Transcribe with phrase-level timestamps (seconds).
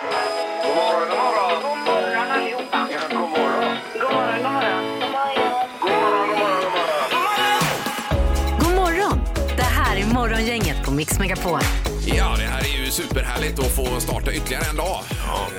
[0.00, 0.10] God
[0.76, 1.62] morgon, god morgon.
[1.62, 2.88] God morgon allihopa.
[2.92, 3.76] Ja, god morgon.
[3.92, 4.84] God morgon, god morgon.
[5.80, 6.70] God morgon, god morgon,
[7.10, 7.58] god morgon.
[8.60, 9.20] God morgon!
[9.56, 11.60] Det här är Morgongänget på Mix Megapol.
[12.06, 15.00] Ja, det här är ju superhärligt att få starta ytterligare en dag.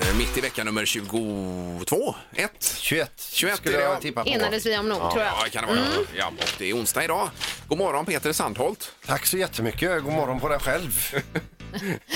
[0.01, 2.77] Eh, Mitt i vecka nummer 22, 1.
[2.79, 3.91] 21, 21 skulle är det, ja.
[3.91, 4.29] jag tippa på.
[4.29, 5.33] Enades vi om nog, tror jag.
[5.45, 5.85] Ja, kan det vara.
[6.17, 7.29] Ja, och det är onsdag idag.
[7.67, 8.91] God morgon Peter Sandholt.
[9.05, 10.03] Tack så jättemycket.
[10.03, 11.15] God morgon på dig själv.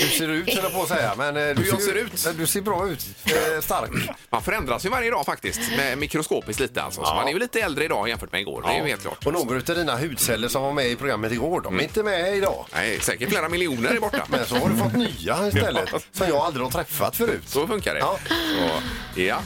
[0.00, 1.14] Du ser ut, höll jag på att säga.
[1.18, 2.28] Men eh, du jag ser ut?
[2.38, 3.06] Du ser bra ut.
[3.24, 3.90] Eh, stark.
[4.30, 7.00] Man förändras ju varje dag faktiskt, med mikroskopiskt lite alltså.
[7.00, 7.14] Så Ja.
[7.14, 9.26] man är ju lite äldre idag jämfört med igår, det är ju helt klart.
[9.26, 12.36] Och några av dina hudceller som var med i programmet igår, de är inte med
[12.36, 12.66] idag.
[12.74, 14.22] Nej, säkert flera miljoner är borta.
[14.28, 17.42] Men så har du fått nya istället, som jag aldrig har träffat förut.
[17.46, 18.00] Så funkar det.
[18.00, 18.18] Ja.
[19.14, 19.38] Så, ja.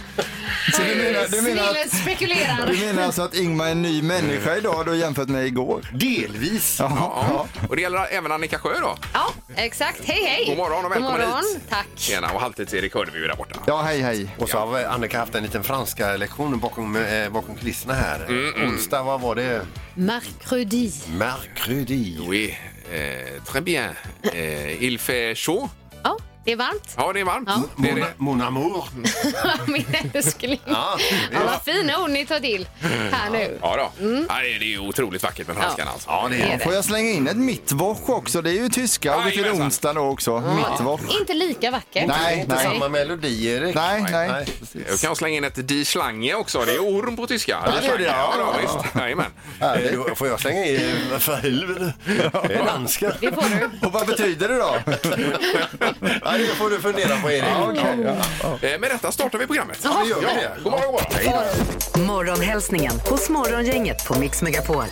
[0.76, 2.66] Så du menar, du, menar att, spekulerar.
[2.66, 5.90] du menar alltså att Ingmar är en ny människa idag då jämfört med igår?
[5.92, 6.76] Delvis.
[6.78, 7.46] Ja.
[7.68, 8.96] Och det gäller även Annika Sjö då.
[9.14, 9.99] Ja, exakt.
[10.04, 10.44] Hej, hej.
[10.46, 11.44] God morgon och välkommen God morgon.
[11.54, 11.62] hit.
[11.70, 11.86] Tack.
[11.96, 13.60] Tjena, och halvtids-Erik hörde vi ju där borta.
[13.66, 14.28] Ja, hej hej.
[14.38, 18.26] Och så har Annika haft en liten franska lektion bakom, eh, bakom kulisserna här.
[18.66, 19.66] Onsdag, vad var det?
[19.94, 20.92] Mercredi.
[21.18, 22.18] Mercredi.
[22.28, 22.58] Oui,
[22.92, 23.90] eh, très bien.
[24.22, 25.68] Eh, il fait chaud.
[26.50, 26.94] Det är varmt.
[26.96, 27.48] Ja, det är varmt.
[27.52, 27.62] Ja.
[27.76, 28.06] Det är Mon, det.
[28.16, 28.84] mon amour.
[29.66, 30.60] Min älskling.
[30.64, 30.98] Ja,
[31.32, 32.68] Ja, vad fina ord ni tar till
[33.12, 33.58] här nu.
[33.62, 34.06] Ja, då.
[34.28, 35.92] Ja, det är det är ju otroligt vackert med franskan Ja.
[35.92, 36.08] alltså.
[36.10, 36.64] Ja, det Det är är det.
[36.64, 38.42] Får jag slänga in ett mittwoch också?
[38.42, 39.62] Det är ju tyska och det är Jajamensan.
[39.66, 40.40] onsdag då också.
[40.40, 41.00] Mittwoch.
[41.20, 42.06] Inte lika vackert.
[42.06, 42.64] Nej, inte nej.
[42.64, 43.74] samma melodi, Erik.
[43.74, 44.28] Nej, nej.
[44.28, 44.46] Nej.
[44.88, 46.64] Jag kan slänga in ett Die Schlange också.
[46.66, 47.58] Det är orm på tyska.
[47.66, 48.34] Ja, det är det, ja.
[48.38, 48.94] Ja, då, visst.
[48.98, 49.26] Jajamän.
[49.60, 49.92] Härligt.
[50.08, 51.92] Då Får jag slänga i eh, för helvete?
[52.48, 53.12] Det är danska.
[53.20, 53.42] Det får
[53.80, 53.86] du.
[53.86, 54.76] Och vad betyder det då?
[56.40, 57.44] det får du fundera på, Erik.
[58.62, 59.78] Eh, Med detta startar vi programmet.
[59.84, 60.62] Ja, det gör vi Ja, det.
[60.62, 60.92] God morgon,
[61.24, 62.06] god morgon.
[62.06, 64.84] Morgonhälsningen hos Morgongänget på Mix Megapol.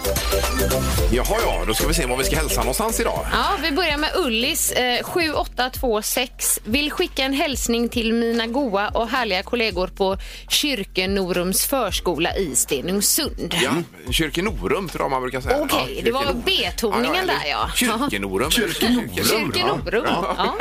[1.13, 1.65] Jaha, ja.
[1.67, 3.27] Då ska vi se var vi ska hälsa någonstans idag.
[3.33, 6.61] Ja, vi börjar med Ullis, eh, 7826.
[6.65, 10.17] Vill skicka en hälsning till mina goa och härliga kollegor på
[10.49, 13.55] Kyrkenorums förskola i Stenungsund.
[13.63, 13.71] Ja,
[14.11, 15.61] Kyrkenorum tror jag man brukar säga.
[15.61, 16.43] Okej, Ja, det var Kyrkenorum.
[16.47, 17.71] B-toningen eller där, ja.
[17.75, 18.51] Kyrkenorum.
[18.51, 20.05] Kyrkenorum.
[20.07, 20.55] Ja.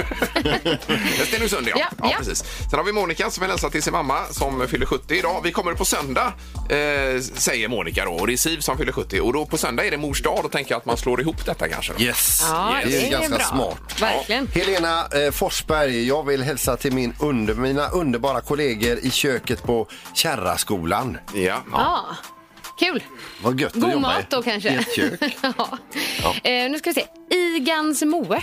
[1.28, 1.76] Stenungsund, ja.
[1.80, 2.10] Ja, ja.
[2.12, 2.18] ja.
[2.18, 2.44] precis.
[2.70, 5.42] Sen har vi Monica som vill hälsa till sin mamma som fyller 70 idag.
[5.44, 6.34] Vi kommer på söndag,
[6.70, 8.12] eh, säger Monica då.
[8.12, 9.20] Och det är Siv som fyller 70.
[9.22, 10.40] Och då på söndag är det mors dag.
[10.44, 11.94] Då tänker jag att man slår ihop detta kanske.
[11.94, 12.04] Då.
[12.04, 12.40] Yes.
[12.50, 12.90] Ja, Yes.
[12.90, 13.46] det är, ganska bra.
[13.46, 14.02] smart.
[14.02, 14.48] Verkligen.
[14.48, 19.88] Helena eh, Forsberg, jag vill hälsa till min under, mina underbara kollegor i köket på
[20.14, 21.18] Kärraskolan.
[21.34, 21.64] Ja.
[21.72, 22.06] Ja.
[22.80, 23.04] Kul.
[23.42, 24.70] Vad gött God mat då kanske.
[24.70, 25.38] i ett kök.
[25.58, 25.70] ja.
[26.44, 27.06] Eh, nu ska vi se.
[27.36, 28.42] Igans Moe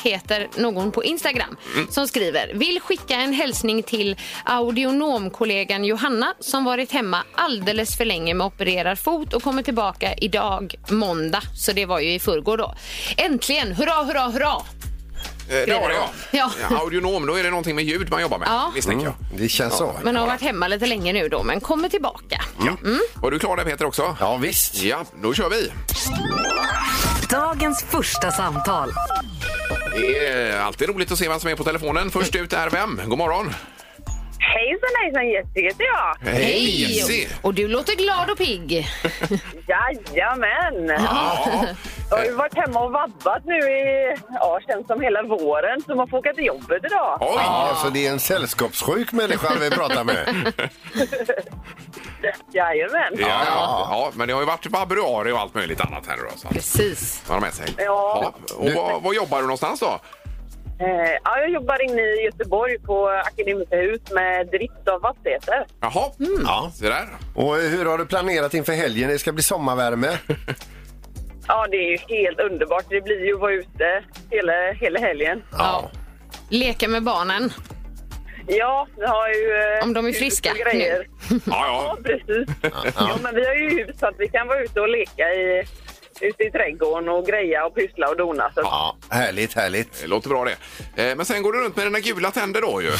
[0.00, 1.86] heter någon på Instagram Mm.
[1.90, 8.34] som skriver vill skicka en hälsning till audionomkollegan Johanna som varit hemma alldeles för länge
[8.34, 11.42] med opererad fot och kommer tillbaka idag måndag.
[11.54, 12.74] Så det var ju i förrgår då.
[13.16, 13.72] Äntligen!
[13.72, 14.52] Hurra, hurra, hurra!
[15.50, 16.08] Eh, det var det, ja.
[16.30, 16.50] Ja.
[16.70, 16.76] ja.
[16.78, 18.72] Audionom, då är det någonting med ljud man jobbar med, Ja.
[18.74, 19.14] misstänker jag.
[19.38, 19.94] Det känns så.
[20.02, 22.42] Men har varit hemma lite länge nu då, men kommer tillbaka.
[22.66, 22.76] Ja.
[23.22, 24.16] Var du klar där Peter också?
[24.20, 24.82] Ja, visst.
[24.82, 25.70] Ja, då kör vi.
[27.30, 28.92] Dagens första samtal.
[29.96, 32.10] Det är alltid roligt att se vem som är på telefonen.
[32.10, 33.00] Först ut är vem?
[33.06, 33.54] God morgon.
[34.38, 36.30] Hejsan, hejsan, Jessica heter jag.
[36.32, 37.28] Hej Jessie!
[37.42, 38.72] Och du låter glad och pigg.
[39.68, 40.88] Jajamän!
[40.88, 41.66] Ja.
[42.10, 45.94] Jag har ju varit hemma och vabbat nu i, ja, känns som hela våren, så
[45.94, 47.18] man får åka till jobbet idag.
[47.20, 47.34] Oj!
[47.36, 50.26] Ja, så det är en sällskapssjuk människa vi pratar med.
[52.52, 53.12] Jajamän.
[53.18, 53.86] Ja, ja.
[53.90, 56.38] ja, men det har ju varit februari och allt möjligt annat här då.
[56.38, 57.22] Så Precis.
[57.28, 57.66] har de med sig.
[57.78, 58.34] Ja.
[58.56, 60.00] Och var, var jobbar du någonstans då?
[60.80, 65.66] Eh, ja, jag jobbar inne i Göteborg på Akademiska hus med drift av fastigheter.
[65.80, 66.10] Jaha,
[66.44, 66.70] Ja.
[66.74, 67.06] se där.
[67.34, 69.08] Och hur har du planerat inför helgen?
[69.10, 70.18] Det ska bli sommarvärme.
[71.48, 72.84] Ja, det är ju helt underbart.
[72.88, 75.42] Det blir ju att vara ute hela, hela helgen.
[75.52, 75.90] Ja.
[76.50, 77.50] Leka med barnen.
[78.46, 79.52] Ja, vi har ju...
[79.78, 81.06] eh, Om de är hus och friska grejer.
[81.30, 81.46] Ja, Ja,
[81.96, 81.96] ja.
[82.04, 82.48] precis.
[82.98, 85.64] Ja, men vi har ju hus så att vi kan vara ute och leka i,
[86.20, 88.50] ute i trädgården och greja och pyssla och dona.
[88.54, 88.60] Så.
[88.60, 90.00] Ja, härligt, härligt.
[90.00, 90.56] Det låter bra det.
[91.10, 92.90] Eh, Men sen går du runt med dina gula tänder då ju.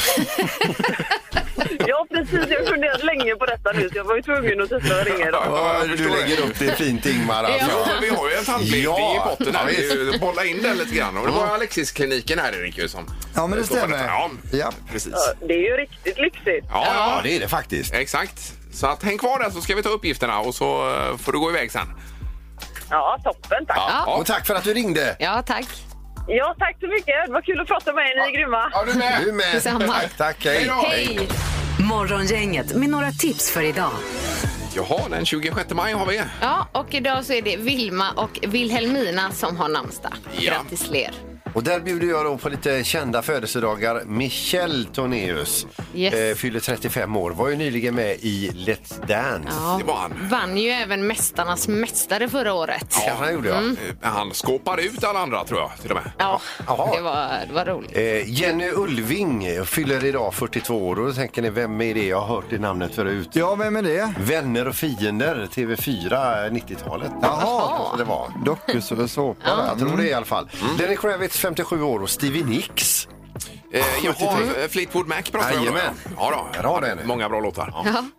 [1.87, 2.39] Ja, precis.
[2.49, 5.05] Jag har funderat länge på detta nu, så jag var ju tvungen att testa och
[5.05, 5.43] ringa idag.
[5.45, 6.21] Ja, jag du förstår det.
[6.21, 7.69] lägger upp det fint Ingmar alltså.
[7.71, 9.15] Ja, vi har ju en tandblick Ja.
[9.15, 9.69] i botten här.
[9.69, 11.17] Ja, Vi ju bolla in den lite grann.
[11.17, 13.05] Och det var Alexis-kliniken här Erik ju som...
[13.35, 13.97] Ja, men det står för stämmer.
[13.97, 14.09] detta.
[14.11, 14.71] Ja, Ja.
[14.91, 15.13] precis.
[15.15, 16.65] Ja, Det är ju riktigt lyxigt.
[16.69, 17.93] Ja, Ja, ja, det är det faktiskt.
[17.93, 18.53] exakt.
[18.73, 21.39] Så att häng kvar där så ska vi ta uppgifterna och så eh, får du
[21.39, 21.87] gå iväg sen.
[22.89, 23.65] Ja, toppen.
[23.65, 23.77] Tack.
[23.77, 24.15] Ja, Ja.
[24.17, 25.15] Och tack för att du ringde.
[25.19, 25.65] Ja, tack.
[26.59, 27.15] tack så mycket.
[27.25, 28.15] Det var kul att prata med er.
[28.21, 28.69] Ni är grymma.
[28.73, 29.21] Ja, du med.
[29.25, 29.53] Du med.
[29.53, 29.87] Detsamma.
[29.87, 30.45] Tack, tack.
[30.45, 30.69] Hej.
[30.89, 31.29] Hej!
[31.79, 33.91] Morgongänget med några tips för idag.
[34.75, 36.21] Jaha, den 26 maj har vi.
[36.41, 40.13] Ja, och idag så är det Vilma och Wilhelmina som har namnsdag.
[40.31, 40.51] Ja.
[40.51, 41.11] Grattis till er.
[41.57, 44.01] Och där bjuder jag då på lite kända födelsedagar.
[44.05, 46.13] Michel Tornéus Yes.
[46.13, 47.31] eh, fyller 35 år.
[47.31, 49.49] Var ju nyligen med i Let's Dance.
[49.61, 50.13] Ja, Det var han.
[50.29, 52.95] Vann ju även Mästarnas mästare förra året.
[53.05, 53.57] Ja, han gjorde jag.
[53.57, 53.77] Mm.
[54.01, 56.11] Eh, Han skåpade ut alla andra tror jag till och med.
[56.17, 56.95] Ja, Jaha.
[56.95, 57.97] det var, det var roligt.
[57.97, 62.05] Eh, Jenny Ulving fyller idag 42 år och då tänker ni, vem är det?
[62.07, 63.29] Jag har hört det namnet förut.
[63.33, 64.13] Ja, vem är det?
[64.19, 67.11] Vänner och fiender, TV4, 90-talet.
[67.21, 67.81] Jaha.
[67.91, 68.31] Så det var.
[68.45, 69.85] Dokusåpa Jag där.
[69.85, 70.49] tror det i alla fall.
[70.79, 73.07] Lenny Kravitz, 57 år och Stevie Nicks.
[73.73, 75.63] Eh, jag har eh, Fleetwood Mac pratar jag om.
[75.65, 75.93] Jajamän.
[76.17, 76.61] Ja, då.
[76.61, 77.01] Bra det nu.
[77.05, 77.73] Många bra låtar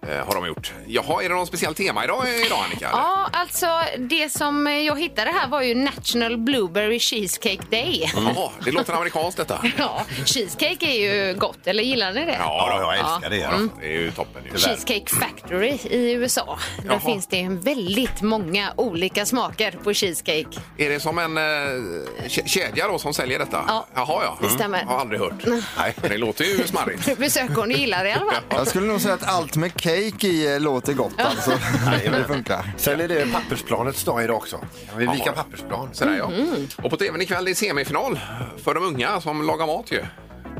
[0.09, 0.73] eh, har de gjort.
[0.87, 2.89] Jaha, är det någon speciell tema idag, idag Annika?
[2.89, 2.99] eller?
[2.99, 3.67] Ja, alltså
[3.99, 8.13] det som jag hittade här var ju National Blueberry Cheesecake Day.
[8.15, 9.61] Jaha, det låter amerikanskt detta.
[9.79, 12.37] Ja, cheesecake är ju gott, eller gillar ni det?
[12.41, 12.83] Ja, då.
[12.83, 13.37] jag älskar det.
[13.37, 13.69] Ja, Ja.
[13.81, 14.43] det är ju toppen.
[14.53, 14.59] Ju.
[14.59, 16.59] Cheesecake Factory i USA.
[16.83, 17.01] Där Jaha.
[17.01, 20.61] finns det väldigt många olika smaker på cheesecake.
[20.77, 23.65] Är det som en eh, kä- kedja då som säljer detta?
[23.69, 24.39] Ja, Jaha, ja.
[24.41, 24.83] det stämmer.
[24.85, 25.38] Har aldrig hört.
[25.47, 25.95] Nej.
[26.01, 27.19] Men det låter ju smarrigt.
[27.19, 28.43] Besök du gillar det i alla fall.
[28.51, 31.51] Jag skulle nog säga att allt med cake i eh, låter gott alltså.
[32.11, 32.73] det funkar.
[32.77, 34.61] Sen är det pappersplanets dag idag också.
[34.97, 35.35] Vi vika Jaha.
[35.35, 35.89] pappersplan.
[35.93, 36.33] Sådär, ja.
[36.33, 36.67] Mm.
[36.83, 38.21] Och på tvn ikväll är det semifinal
[38.65, 40.01] för de unga som lagar mat ju.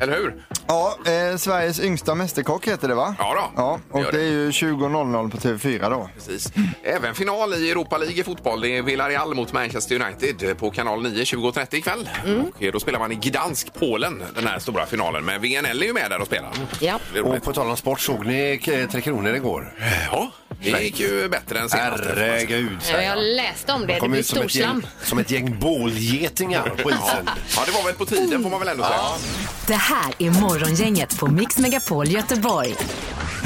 [0.01, 0.35] Eller hur?
[0.69, 3.15] Ja, eh, Sveriges yngsta mästerkock heter det va?
[3.19, 4.25] Ja då, Ja, det och gör det det.
[4.25, 6.11] är ju 20.00 på TV4 då.
[6.15, 6.53] Precis.
[6.83, 8.61] Även final i Europa League i fotboll.
[8.61, 12.09] Det är Villarreal mot Manchester United på kanal 9 20.30 ikväll.
[12.25, 12.41] Mm.
[12.41, 15.25] Och då spelar man i Gdansk, Polen, den här stora finalen.
[15.25, 16.51] Men VNL är ju med där och spelar.
[16.81, 16.99] Ja.
[17.15, 19.75] Det Och på tal om sport, såg ni eh, Tre Kronor igår?
[20.13, 20.31] Ja,
[20.63, 22.05] det gick ju bättre än senast.
[22.07, 23.19] Herregud, Ja, Jag jag.
[23.37, 23.87] läste om det.
[23.93, 24.87] Det Kom blir ut som ett, gäng, storslam.
[25.03, 27.29] som ett gäng bålgetingar på isen.
[27.57, 28.99] Ja, det var väl på tiden får man väl ändå säga.
[29.67, 32.75] Det här är Morgongänget på Mix Megapol Göteborg.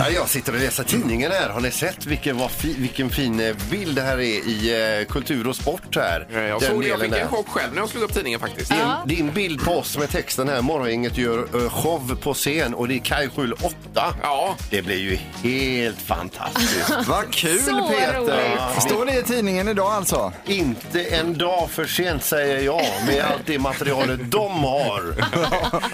[0.04, 1.48] Ja, jag sitter och läser tidningen här.
[1.48, 5.06] Har ni sett vilken, vad fi, vilken fin eh, bild det här är i eh,
[5.06, 6.26] kultur och sport här?
[6.30, 8.70] Jag Den såg det, jag fick en chock själv när jag slog upp tidningen faktiskt.
[8.70, 12.88] Din, din bild på oss med texten här, Morgongänget gör uh, show på scen och
[12.88, 13.74] det är Kajskjul 8.
[14.22, 14.56] Ja.
[14.70, 16.90] Det blir ju helt fantastiskt.
[17.08, 18.18] Vad kul Så Peter!
[18.20, 18.82] roligt.
[18.82, 20.32] Står det i tidningen idag alltså?
[20.46, 25.02] Inte en dag för sent säger jag med allt det materialet de har.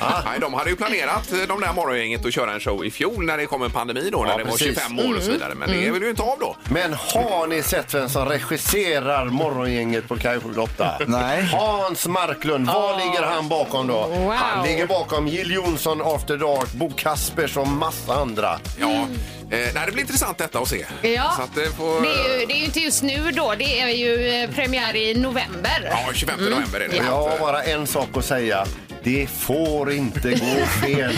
[0.24, 3.24] Nej, de hade ju planerat eh, de där morgongänget att köra en show i fjol
[3.24, 4.66] när det kom en pandemi då, när Ja, det var precis.
[4.66, 5.54] 25 år och så vidare.
[5.54, 6.56] Men det vill ju inte av då.
[6.70, 10.98] Men har ni sett vem som regisserar Morgongänget på Kajskjul 8?
[11.06, 11.42] Nej.
[11.52, 12.66] Hans Marklund.
[12.66, 14.06] Vad ligger han bakom då?
[14.06, 14.32] Wow.
[14.32, 18.58] Han ligger bakom Jill Johnson, After Dark, Bo Kaspers och massa andra.
[18.80, 19.06] Ja,
[19.50, 20.84] eh, nej, det blir intressant detta att se.
[21.02, 21.32] Ja.
[21.36, 22.02] Så att det får...
[22.02, 24.96] Det är, ju, det är ju inte just nu då, det är ju eh, premiär
[24.96, 25.88] i november.
[25.90, 26.96] Ja, 25 november är det.
[26.96, 28.66] Jag har bara en sak att säga.
[29.02, 31.14] Det får inte gå fel.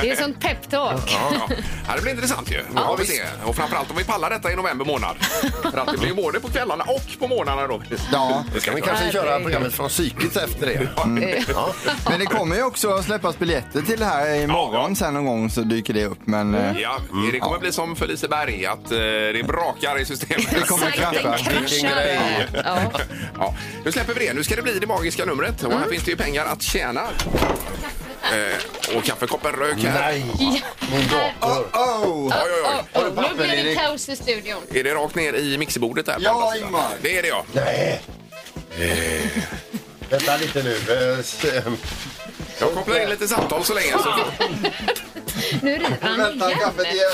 [0.00, 1.02] Det är sånt peptalk.
[1.06, 1.56] Ja, ja.
[1.88, 2.62] ja, det blir intressant ju.
[2.74, 3.22] Ja, vi se.
[3.44, 5.16] Och framförallt om vi pallar detta i november månad.
[5.62, 7.82] För att det blir både på kvällarna och på morgnarna då.
[8.12, 8.44] Ja.
[8.54, 10.88] Då ska vi kanske köra programmet från psyket efter det.
[10.96, 11.04] Ja.
[12.10, 15.60] Men det kommer ju också släppas biljetter till det här imorgon sen någon gång så
[15.60, 16.18] dyker det upp.
[16.24, 16.98] Men eh, Ja,
[17.32, 20.50] det kommer bli som för Liseberg, att eh, det brakar i systemet.
[20.50, 21.50] det kommer Sajten krascha.
[21.60, 22.20] Vilken grej.
[22.64, 22.90] Ja.
[23.38, 24.32] Ja, nu släpper vi det.
[24.32, 25.62] Nu ska det bli det magiska numret.
[25.64, 27.02] Och här finns det ju pengar att tjäna.
[28.22, 30.00] Eh, och kaffekoppen rök här.
[30.00, 30.24] Nej,
[30.92, 31.66] min dator.
[31.72, 32.26] Oh!
[32.26, 33.00] Oj, oj, oj.
[33.02, 33.78] Oh, nu papper, blir det Erik?
[33.78, 34.62] kaos i studion.
[34.74, 36.14] Är det rakt ner i mixerbordet där?
[36.14, 36.66] på Ja, andra sidan?
[36.68, 36.90] Ingmar.
[37.02, 37.44] Det är det ja.
[37.52, 38.00] Nej.
[40.10, 40.76] Vänta lite nu.
[40.88, 41.72] Eh, eh,
[42.60, 43.92] Jag kopplar in lite samtal så länge.
[43.92, 44.14] Så...
[45.62, 46.60] Nu river han Vänta, igen.
[46.60, 47.10] kaffet igen.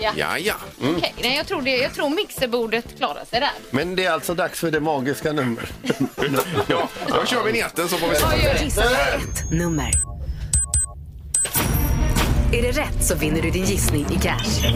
[0.00, 0.10] Ja.
[0.16, 0.54] Ja, ja.
[0.80, 3.50] Okej, nej, jag, tror det, jag tror mixerbordet klarar sig där.
[3.70, 5.72] Men det är alltså dags för det magiska numret.
[6.66, 6.88] ja.
[7.08, 8.44] Då kör vi vinjetten så får vi se.
[8.44, 9.90] Gör Gissa ett nummer.
[12.52, 14.72] Är det rätt så vinner du din gissning i cash.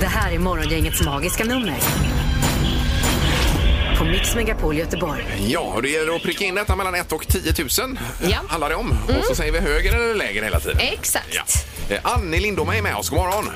[0.00, 1.76] Det här är Morgongängets magiska nummer.
[3.98, 5.24] På Mix Megapol Göteborg.
[5.48, 7.98] Ja, och det gäller att pricka in detta mellan 1 och 10 000.
[8.30, 8.38] Ja.
[8.48, 8.98] Handlar det om.
[9.18, 10.78] Och så säger vi högre eller lägre hela tiden.
[10.80, 11.34] Exakt.
[11.34, 11.42] Ja.
[11.92, 13.08] Eh, Annie Lindom är med oss.
[13.10, 13.50] God morgon.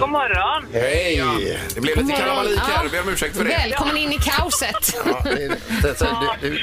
[0.00, 0.66] God morgon.
[0.72, 1.58] Hej!
[1.74, 2.84] Det blev lite kalabalik här.
[2.84, 3.50] Vi ber om ursäkt för det.
[3.50, 4.94] Välkommen in i kaoset.
[5.06, 6.58] Ja, det- det- det- det-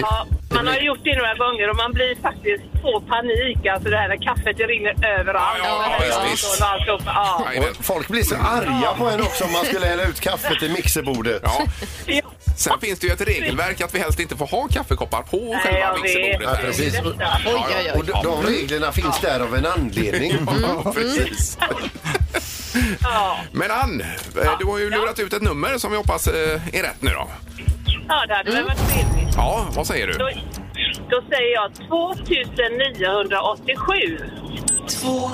[0.00, 3.66] Ja, man har gjort det några gånger och man blir faktiskt få panik.
[3.66, 5.58] Alltså det här när kaffet det rinner överallt.
[5.64, 6.60] Ja, ja, ja, visst.
[6.60, 7.02] Och alltihop.
[7.06, 7.42] Ja.
[7.58, 10.68] Och folk blir så arga på en också om man skulle hälla ut kaffet i
[10.68, 11.40] mixerbordet.
[11.44, 11.62] Ja.
[12.06, 12.22] Ja.
[12.56, 15.58] Sen finns det ju ett regelverk att vi helst inte får ha kaffekoppar på Nej,
[15.62, 16.42] själva jag vet.
[16.42, 16.94] Ja, precis.
[17.04, 17.12] Oj,
[17.46, 20.32] oj, Och de, de reglerna finns där av en anledning.
[20.62, 21.58] Ja, precis.
[23.02, 23.36] Ja.
[23.52, 24.06] Men Ann, eh,
[24.58, 27.28] du har ju lurat ut ett nummer som vi hoppas eh, är rätt nu då.
[28.08, 29.34] ja, det hade väl varit trevligt.
[29.36, 30.12] Ja, vad säger du?
[30.12, 30.30] Då,
[31.10, 34.18] då säger jag 2987.
[34.88, 35.30] två,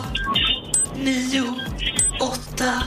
[0.96, 1.42] nio,
[2.20, 2.82] åtta,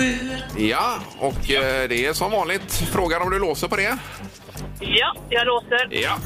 [0.00, 0.36] sju.
[0.56, 3.98] Ja, och eh, det är som vanligt frågan om du låser på det.
[4.80, 5.88] Ja, jag låser.
[5.90, 6.18] Ja.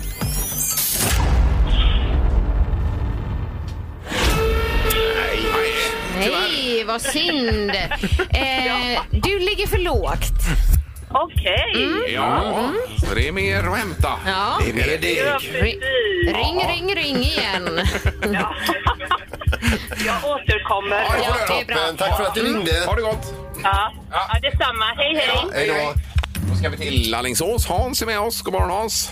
[5.16, 6.24] Nej, nej.
[6.24, 6.40] Tyvärr.
[6.40, 7.70] Nej, vad synd.
[8.30, 10.20] Eh, du ligger för lågt.
[11.10, 11.72] Okej.
[11.74, 12.02] Mm.
[12.14, 12.70] Ja,
[13.08, 14.12] så det är mer att hämta.
[14.26, 14.58] Ja.
[14.64, 15.78] Det är mer Ja, deg.
[16.34, 17.80] Ring, ring, ring igen.
[18.32, 18.54] Ja.
[20.06, 21.04] jag återkommer.
[21.22, 21.76] Ja, det är bra.
[21.98, 22.72] Tack för att du ringde.
[22.86, 23.43] Ha det gott!
[23.64, 24.84] Ja, ja detsamma.
[24.96, 25.48] Hej, hej.
[25.54, 26.00] Hej då.
[26.50, 27.66] Då ska vi till Alingsås.
[27.66, 28.42] Hans är med oss.
[28.42, 29.10] God morgon Hans!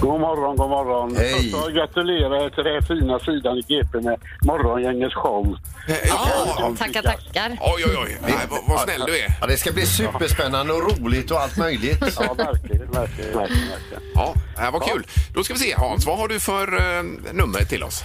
[0.00, 1.16] God morgon, god morgon.
[1.16, 1.50] Hej.
[1.50, 5.56] Först gratulerar jag till den här fina sidan i GP med morgongängets show.
[6.04, 6.74] Ja.
[6.78, 7.58] Tackar, tackar.
[7.60, 8.16] Oj, oj, oj.
[8.22, 9.34] Nej, vad, vad snäll du är.
[9.40, 11.98] Ja, det ska bli superspännande och roligt och allt möjligt.
[12.00, 13.38] Ja, verkligen, verkligen, verkligen.
[13.38, 14.02] verkligen.
[14.14, 15.06] Ja, det här var kul.
[15.34, 17.02] Då ska vi se Hans, vad har du för eh,
[17.32, 18.02] nummer till oss?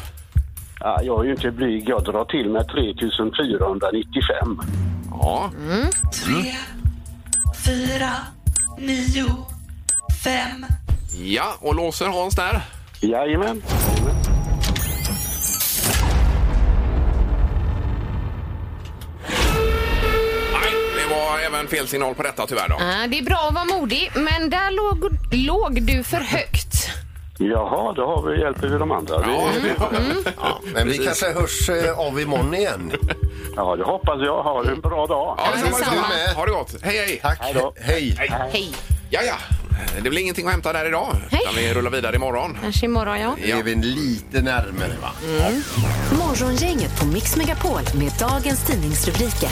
[0.79, 1.89] Ja, jag är ju inte blyg.
[1.89, 4.61] Jag drar till med 3495.
[5.11, 5.51] Ja,
[6.25, 6.51] Tre,
[7.65, 8.11] fyra,
[8.77, 9.25] nio,
[10.23, 10.65] fem.
[11.23, 12.61] ja och låser Hans där.
[13.01, 13.61] Jajamän.
[20.53, 22.75] Nej, det var även fel signal på detta tyvärr då.
[22.75, 26.64] Ah, det är bra att vara modig, men där låg, låg du för högt.
[27.37, 29.15] Jaha, då har vi hjälper vi de andra.
[29.27, 29.75] Ja, Det,
[30.37, 32.91] Ja, men vi kanske hörs eh, av imorgon igen.
[33.55, 34.43] ja, det hoppas jag.
[34.43, 35.35] Ha en bra dag.
[35.37, 36.35] Ja, det ska vara med.
[36.35, 36.75] Ha det gott.
[36.81, 37.19] Hej, hej.
[37.21, 37.39] Tack.
[37.79, 38.15] Hej.
[38.17, 38.31] Hej.
[38.51, 38.75] Hej.
[39.09, 39.33] Ja, ja.
[40.03, 41.15] Det blir ingenting att hämta där idag.
[41.31, 41.41] Hej.
[41.43, 42.57] Utan vi rullar vidare imorgon.
[42.61, 43.35] Kanske imorgon, ja.
[43.45, 45.11] Nu är vi lite närmare va?
[46.19, 49.49] Morgongänget på Mix Megapol med dagens tidningsrubriker.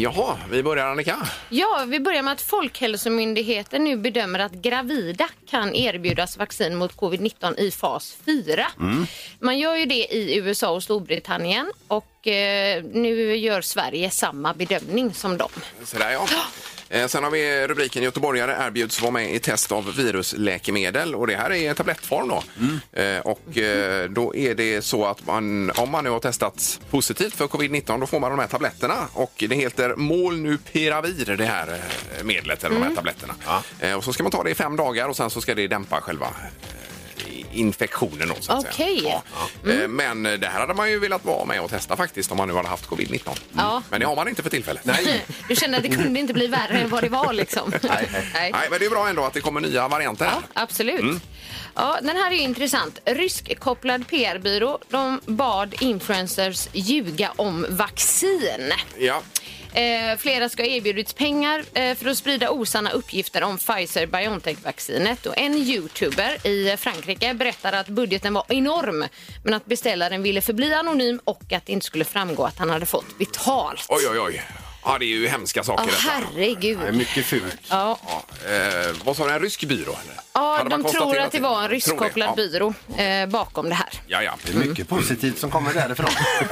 [0.00, 1.28] Jaha, vi börjar Annika.
[1.48, 7.58] Ja, vi börjar med att Folkhälsomyndigheten nu bedömer att gravida kan erbjudas vaccin mot covid-19
[7.58, 8.66] i fas 4.
[9.38, 15.14] Man gör ju det i USA och Storbritannien och eh, nu gör Sverige samma bedömning
[15.14, 15.50] som dem.
[15.84, 16.26] Så där, ja.
[16.88, 21.36] Eh, Sen har vi rubriken Göteborgare erbjuds vara med i test av virusläkemedel och det
[21.36, 22.42] här är tablettform då.
[23.02, 27.34] Eh, Och eh, då är det så att man, om man nu har testat positivt
[27.34, 31.80] för covid-19 då får man de här tabletterna och det heter Molnupiravir det här
[32.24, 33.34] medlet eller de här tabletterna.
[33.80, 35.68] Eh, Och så ska man ta det i fem dagar och sen så ska det
[35.68, 36.26] dämpa själva
[37.52, 39.00] infektionen då, så att Okej.
[39.00, 39.22] säga.
[39.64, 39.70] Ja.
[39.72, 42.48] Eh, Men det här hade man ju velat vara med och testa faktiskt om man
[42.48, 43.38] nu hade haft covid-19.
[43.56, 43.82] Ja.
[43.90, 44.84] Men det har man inte för tillfället.
[44.86, 45.24] Nej.
[45.48, 47.70] Du kände att det kunde inte bli värre än vad det var liksom?
[47.82, 48.52] Nej, nej.
[48.52, 48.66] Nej.
[48.70, 50.24] Men det är bra ändå att det kommer nya varianter.
[50.24, 51.22] Ja, absolut.
[51.76, 52.98] Ja, den här är ju intressant.
[53.04, 58.72] Ryskkopplad PR-byrå de bad influencers ljuga om vaccin.
[58.98, 59.22] Ja.
[59.74, 65.26] Eh, flera ska ha erbjudits pengar eh, för att sprida osanna uppgifter om Pfizer-Biontech-vaccinet.
[65.26, 69.04] Och en youtuber i Frankrike berättade att budgeten var enorm
[69.44, 72.86] men att beställaren ville förbli anonym och att det inte skulle framgå att han hade
[72.86, 73.86] fått betalt.
[73.88, 74.63] Oj, oj, oj.
[74.84, 75.98] Ja, det är ju hemska saker detta.
[76.10, 76.78] herregud.
[76.78, 77.56] Det är mycket fult.
[77.68, 77.98] Ja.
[78.06, 78.24] Ja,
[78.54, 79.82] eh, vad sa du, en rysk byrå?
[80.04, 80.20] Eller?
[80.32, 82.34] Ja, Hade man de tror konstaterat att det var en Tror det, ryskkopplad ja.
[82.36, 83.88] byrå eh, bakom det här.
[84.06, 84.34] Ja, ja.
[84.46, 86.10] Det är mycket positivt som kommer därifrån.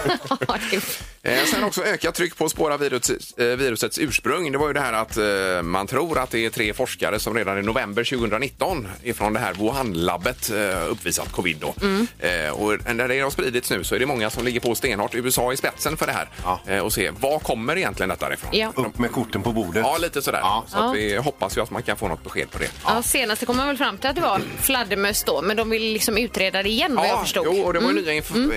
[0.49, 4.53] Ja, det- Eh, sen också ökat tryck på att spåra virusets, eh, virusets ursprung.
[4.53, 7.35] Det var ju det här att eh, man tror att det är tre forskare som
[7.37, 11.57] redan i november 2019 ifrån det här Wuhan-labbet eh, uppvisat covid.
[11.61, 11.75] Då.
[11.83, 12.07] Mm.
[12.19, 15.15] Eh, och när det har spridits nu så är det många som ligger på stenhårt.
[15.15, 16.29] USA i spetsen för det här.
[16.45, 16.61] Ja.
[16.67, 18.50] Eh, och se, var kommer egentligen detta ifrån?
[18.52, 18.73] ja.
[18.76, 19.83] Upp med korten på bordet.
[19.87, 20.38] Ja, lite sådär.
[20.43, 20.64] Ja.
[20.69, 22.71] Så att vi hoppas ju att man kan få något besked på det.
[22.87, 25.83] Ja, senast kom man väl fram till att det var fladdermöss då, men de vill
[25.93, 27.47] liksom utreda det igen vad jag förstod.
[27.47, 28.52] Jo, och det var ju nya, inf-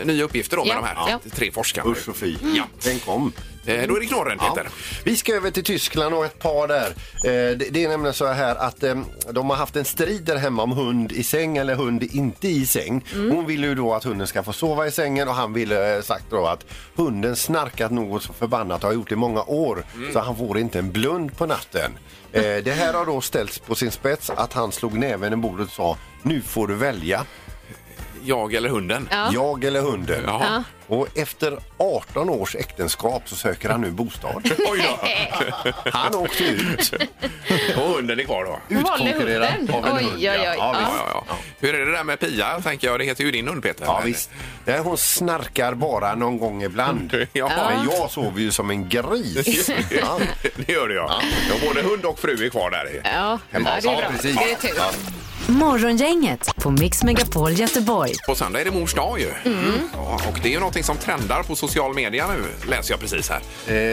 [0.00, 1.30] eh, nya uppgifter då med Ja, de här ja.
[1.34, 1.90] tre forskarna.
[1.90, 2.36] Usch och fy.
[2.56, 2.64] Ja.
[2.80, 3.32] Tänk om.
[3.66, 4.68] Eh, Då är det knorren, Peter.
[5.04, 6.86] Vi ska över till Tyskland och ett par där.
[6.86, 8.94] Eh, det, det är nämligen så här att eh,
[9.30, 12.66] de har haft en strid där hemma om hund i säng eller hund inte i
[12.66, 13.04] säng.
[13.14, 16.02] Hon vill ju då att hunden ska få sova i sängen och han ville eh,
[16.02, 16.64] sagt då att
[16.96, 20.58] hunden snarkat något så förbannat och har gjort det i många år så han får
[20.58, 21.90] inte en blund på natten.
[22.32, 25.66] Eh, det här har då ställts på sin spets att han slog näven i bordet
[25.66, 27.24] och sa nu får du välja,
[28.24, 29.08] Jag eller hunden?
[29.10, 29.30] Ja.
[29.32, 30.24] jag eller hunden.
[30.26, 30.64] Jaha.
[30.86, 34.50] Och efter 18 års äktenskap så söker han nu bostad.
[34.70, 35.72] Oj då!
[35.92, 36.92] Han åkte ut.
[37.76, 38.58] Och hunden är kvar då?
[38.68, 39.74] Utkonkurrerad hunden.
[39.74, 40.32] av en Oj, hund, oj, ja.
[40.32, 40.38] oj.
[40.44, 40.76] Ja, Ja.
[40.78, 40.92] visst.
[41.14, 41.36] Ja, ja.
[41.60, 42.60] Hur är det där med Pia?
[42.60, 43.84] Tänker jag, det heter ju din hund Peter.
[43.84, 44.30] Ja, visst.
[44.64, 47.26] Nej, hon snarkar bara någon gång ibland.
[47.32, 47.48] Ja.
[47.48, 49.70] Men jag sover ju som en gris.
[50.00, 50.18] Ja.
[50.56, 51.20] Det gör det ja.
[51.48, 51.54] ja.
[51.68, 53.00] Både hund och fru är kvar där.
[53.04, 54.10] Ja, ja, det är Ja, bra.
[54.10, 54.36] precis.
[54.36, 54.80] Det är tur.
[55.46, 55.52] Ja.
[55.52, 58.12] Morgongänget på Mix Megapol Göteborg.
[58.26, 59.30] På söndag är det mors dag ju.
[59.92, 63.30] Ja, och det är ju någonting som trendar på social media nu, läser jag precis
[63.30, 63.40] här.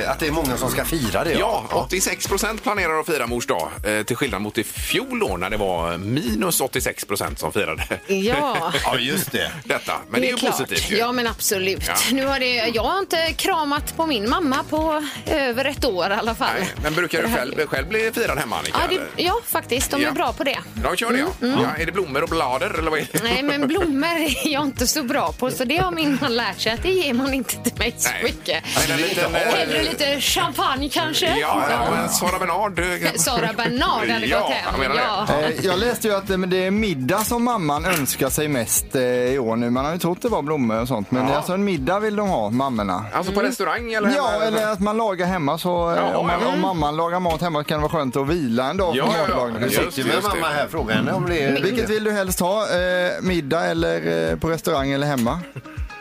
[0.04, 1.32] Eh, att det är många som ska fira det.
[1.32, 3.70] Ja, 86 procent planerar att fira mors dag.
[3.86, 7.84] Eh, till skillnad mot i fjol då, när det var minus 86 procent som firade
[8.08, 8.74] Ja.
[8.84, 9.52] ja, just det.
[9.64, 9.94] detta.
[10.10, 10.52] Men det är, ju klart.
[10.52, 10.98] positivt ju.
[10.98, 11.84] Ja, men absolut.
[11.88, 11.94] Ja.
[12.12, 16.14] Nu har det, jag har inte kramat på min mamma på över ett år i
[16.14, 16.48] alla fall.
[16.60, 18.78] Nej, men brukar du Det själv, själv bli firad hemma Annika?
[18.92, 19.92] Ja, det, ja, faktiskt.
[19.92, 20.10] De Ja.
[20.10, 20.58] är bra på det.
[20.74, 21.28] De kör det, ja.
[21.40, 23.24] Ja, är det blommor och blader eller vad är det?
[23.24, 26.60] Nej, men blommor är jag inte så bra på så det har min man lärt
[26.60, 28.24] sig att det ger man inte till mig så Nej.
[28.24, 28.64] mycket.
[28.78, 31.40] Nej, en liten, Hellre lite champagne kanske?
[31.40, 32.82] Ja, ja, men Sara Bernard.
[33.16, 34.92] Sara Bernard hade Ja, gått jag hem.
[34.96, 35.02] det.
[35.02, 35.28] Ja.
[35.42, 39.02] Eh, Jag läste ju att eh, det är middag som mamman önskar sig mest eh,
[39.04, 39.70] i år nu.
[39.70, 41.12] Man har ju trott det var blommor och sånt.
[41.12, 41.28] Men Ja.
[41.28, 43.06] det är alltså en middag vill de ha, mammorna.
[43.14, 44.16] Alltså på restaurang eller?
[44.16, 44.44] Ja, hemma?
[44.46, 46.48] eller att man lagar hemma så Jaha, om, ja.
[46.54, 49.16] om mamman lagar mat hemma kan det vara skönt att vila en dag Ja, från
[49.16, 49.28] ja, ja.
[49.36, 49.70] matlagningen.
[49.70, 50.22] Just Sitter det.
[50.24, 51.62] mamma här fråga henne om det är...
[51.62, 52.64] Vilket vill du helst ha?
[52.70, 55.40] Eh, middag eller eh, på restaurang eller hemma?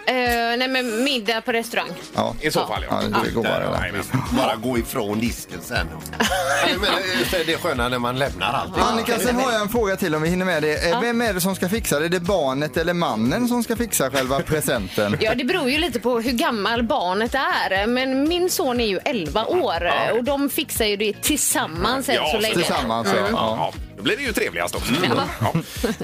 [0.08, 0.14] Eh,
[0.58, 1.88] nej, men middag på restaurang.
[2.14, 3.02] Ja, I så fall, ja.
[3.12, 3.80] ja det går bara.
[3.80, 4.12] Nej, visst.
[4.36, 5.86] Bara gå ifrån disken sen.
[6.80, 8.78] Menar, just det, det är sköna när man lämnar allt.
[8.78, 10.90] Annika, sen har jag en fråga till om vi hinner med det.
[10.90, 12.04] Eh, Vem är det som ska fixa det?
[12.04, 15.16] Är det barnet eller mannen som ska fixa själva presenten?
[15.20, 17.86] Ja, det beror ju lite på hur gammal barnet är.
[17.86, 22.28] Men min son är ju 11 år och de fixar ju det tillsammans än Ja,
[22.32, 22.54] så länge.
[22.54, 23.26] Tillsammans, ja.
[23.32, 23.72] ja.
[24.06, 24.92] Ja, blir det ju trevligast också.
[25.40, 25.52] Ja.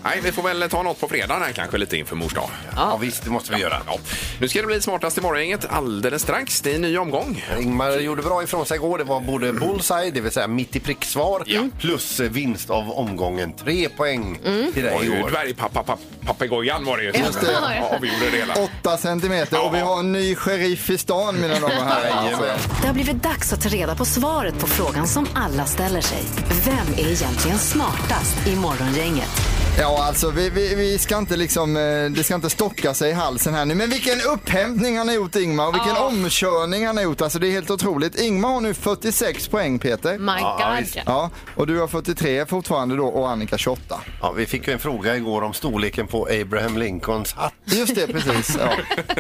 [0.04, 2.50] Nej, vi får väl ta något på fredagen här kanske lite inför mors dag.
[2.76, 3.76] Ja, visst, det måste vi göra.
[3.86, 3.98] Ja.
[4.40, 6.60] Nu ska det bli smartast i morgongänget alldeles strax.
[6.60, 7.44] Det är en ny omgång.
[7.60, 8.98] Ingmar gjorde bra ifrån sig igår.
[8.98, 11.44] Det var både bullseye, det vill säga mitt i prick-svar,
[11.80, 13.52] plus eh, vinst av omgången.
[13.52, 14.38] Tre poäng
[14.74, 15.30] till dig Oj, igår.
[15.30, 17.58] Dvärgpapagojan var det ju Just det.
[17.96, 18.54] avgjorde det hela.
[18.54, 22.24] Åtta centimeter och vi har en ny sheriff i stan mina damer och herrar.
[22.24, 22.58] Jajamän.
[22.80, 26.22] Det har blivit dags att ta reda på svaret på frågan som alla ställer sig.
[26.64, 27.58] Vem är egentligen
[27.92, 29.52] smartast i morgongänget?
[29.78, 33.12] Ja, alltså vi, vi, vi ska inte liksom, eh, det ska inte stocka sig i
[33.12, 33.74] halsen här nu.
[33.74, 37.20] Men vilken upphämtning han har gjort Ingmar och vilken omkörning han har gjort.
[37.20, 38.20] Alltså det är helt otroligt.
[38.20, 40.18] Ingmar har nu 46 poäng Peter.
[40.18, 41.02] My God.
[41.06, 44.00] Ja, och du har 43 fortfarande då och Annika 28.
[44.20, 47.54] Ja, vi fick ju en fråga igår om storleken på Abraham Lincolns hatt.
[47.64, 48.58] Just det, precis.
[48.60, 48.70] Ja.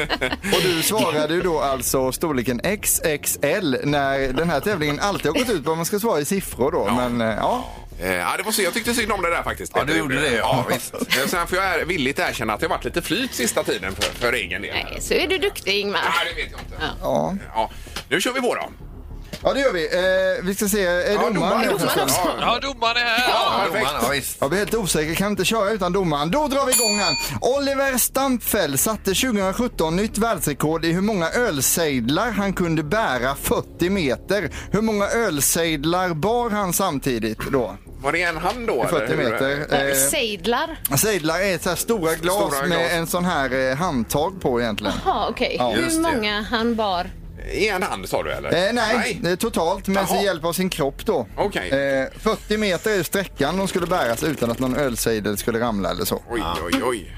[0.52, 5.50] Och du svarade ju då alltså storleken XXL när den här tävlingen alltid har gått
[5.50, 6.90] ut på att man ska svara i siffror då.
[6.96, 7.64] Men eh, ja,
[8.02, 8.62] Eh, Ja, det var så.
[8.62, 9.72] Jag tyckte synd om det där faktiskt.
[9.76, 10.94] Ja, du gjorde det, ja, visst.
[10.94, 14.02] Eh, Sen får jag villigt erkänna att det har varit lite flyt sista tiden för,
[14.02, 14.74] för egen del.
[14.74, 16.00] Nej, så är du duktig Ingmar.
[16.04, 16.76] Nej, det vet jag inte.
[17.02, 17.34] ja.
[17.54, 17.70] Ja.
[18.08, 18.68] Nu kör vi på då.
[19.42, 19.84] ja det gör vi.
[19.86, 21.86] Eh, vi ska se, är Ja, domaren domaren med också.
[22.02, 22.20] också?
[22.40, 23.28] Ja, domaren är här.
[23.28, 23.86] Ja, perfekt.
[23.86, 24.36] Domaren, ja, visst.
[24.40, 26.30] Jag blir helt osäker, kan inte köra utan domaren.
[26.30, 27.16] Då drar vi igång här.
[27.40, 34.50] Oliver Stampfel satte 2017 nytt världsrekord i hur många ölsejdlar han kunde bära 40 meter.
[34.72, 37.76] Hur många ölsejdlar bar han samtidigt då?
[38.02, 38.86] Var det en hand då?
[38.90, 39.30] 40 eller hur?
[39.30, 39.88] meter.
[39.90, 40.76] Eh, Sejdlar.
[40.96, 42.92] sejdlar är så här stora glas Stora med glas.
[42.92, 44.94] en sån här eh, handtag på egentligen.
[45.04, 45.56] Jaha, okej.
[45.58, 46.16] Ja, just Hur det.
[46.16, 47.10] många han bar?
[47.52, 48.66] I en hand sa du eller?
[48.68, 50.22] Eh, nej, det är totalt med Jaha.
[50.22, 51.26] hjälp av sin kropp då.
[51.36, 51.70] Okej.
[51.70, 56.04] Eh, 40 meter är sträckan de skulle bäras utan att någon ölsejdel skulle ramla eller
[56.04, 56.22] så.
[56.30, 57.16] Oj, oj, oj.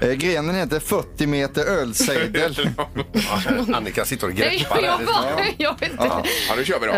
[0.00, 2.54] Eh, grenen heter 40 meter ölsejdel.
[3.12, 4.82] Ja, Annika sitter och Nej, greppar.
[4.82, 5.06] jag, här.
[5.06, 6.04] bara, jag vet inte.
[6.48, 6.92] Ja, nu kör vi då.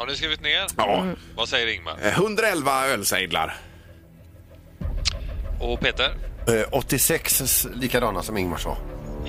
[0.00, 0.66] Har ni skrivit ner?
[0.76, 1.06] Ja.
[1.36, 1.98] Vad säger Ingmar?
[2.02, 3.56] Eh, 111 ölsejdlar.
[5.60, 6.14] Och Peter?
[6.46, 8.76] Eh, 86 likadana som Ingmar sa.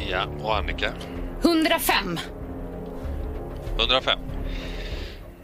[0.09, 0.25] Ja.
[0.41, 0.91] Och Annika?
[1.43, 2.19] 105.
[3.79, 4.19] 105.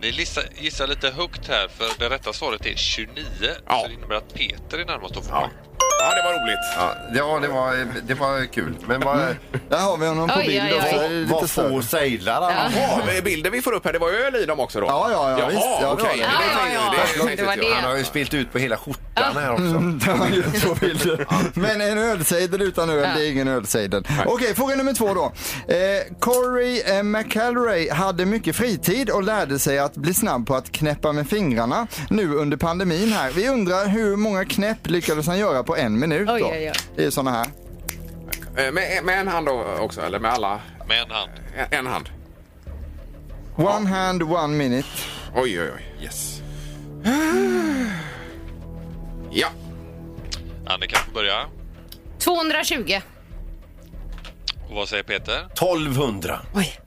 [0.02, 3.23] Ni gissar, gissar lite högt här för det rätta svaret är 29.
[3.67, 3.80] Ja.
[3.82, 5.39] Så det innebär att Peter är närmast att få Ja.
[5.39, 5.52] poäng.
[6.00, 6.60] Ja, det var roligt.
[6.78, 8.74] Ja, ja det, var, det var kul.
[8.88, 9.18] Men vad,
[9.70, 10.78] Där har vi honom på Oj, bild oj, oj.
[10.78, 10.98] också.
[11.00, 11.70] Det är Lite vad större.
[11.70, 12.82] få sejdlar han har.
[12.82, 14.86] Jaha, bilden vi får upp här, det var öl i dem också då?
[14.88, 15.62] Ja, ja, ja, Jaha, visst.
[15.63, 16.10] Ja, det var okej.
[16.18, 16.24] det.
[16.24, 16.92] Ja, ja, ja.
[16.92, 17.70] Det, Det var tänkte det.
[17.70, 17.76] jag.
[17.76, 19.63] Han har ju spilt ut på hela skjortan här också.
[20.08, 21.26] Ja, just så bilder.
[21.54, 24.08] Men en ölsejdel utan öl, det är ingen ölsejdel.
[24.26, 25.32] Okej, fråga nummer två då.
[25.74, 25.78] Eh,
[26.20, 26.82] Corey
[27.90, 31.88] eh, hade mycket fritid och lärde sig att bli snabb på att knäppa med fingrarna
[32.10, 33.32] nu under pandemin här.
[33.32, 36.46] Vi undrar hur många knäpp lyckades han göra på en minut Oj, då?
[36.48, 36.74] oj, oj.
[36.96, 37.46] Det är såna här.
[38.58, 40.62] Eh, Med, med en hand då också, eller med alla?
[40.88, 41.32] Med en hand.
[41.56, 42.10] En, en hand.
[43.56, 44.88] One hand, one minute.
[45.36, 46.04] Oj, oj, oj.
[46.04, 46.42] Yes.
[49.32, 49.48] Ja.
[50.68, 51.46] Annika får börja.
[52.20, 53.00] 220.
[54.70, 55.46] Och vad säger Peter?
[55.46, 56.40] 1200.
[56.56, 56.80] Oj.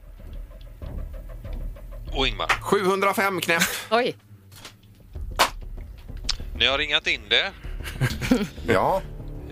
[2.13, 2.47] Och Ingmar?
[2.49, 3.63] 705 knäpp.
[3.91, 4.17] Oj.
[6.55, 7.51] Ni har ringat in det.
[8.69, 9.03] Ja,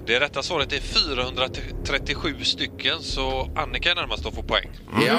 [0.07, 4.71] Det rätta svaret är 437 stycken, så Annika är närmast att få poäng.
[5.07, 5.19] Ja.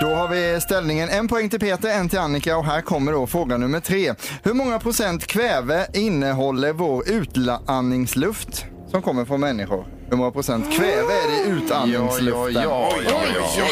[0.00, 3.26] Då har vi ställningen en poäng till Peter, en till Annika och här kommer då
[3.26, 4.14] fråga nummer tre.
[4.42, 9.86] Hur många procent kväve innehåller vår utandningsluft som kommer från människor?
[10.10, 12.62] Hur många procent kväve är det i ja, utandningsluften?
[12.62, 13.22] ja, ja.
[13.34, 13.64] Ja, ja.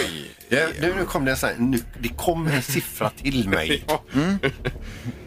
[0.53, 3.85] Ja, nu, nu kom det sån här, nu, det kom en siffra till mig.
[3.89, 4.03] Ja.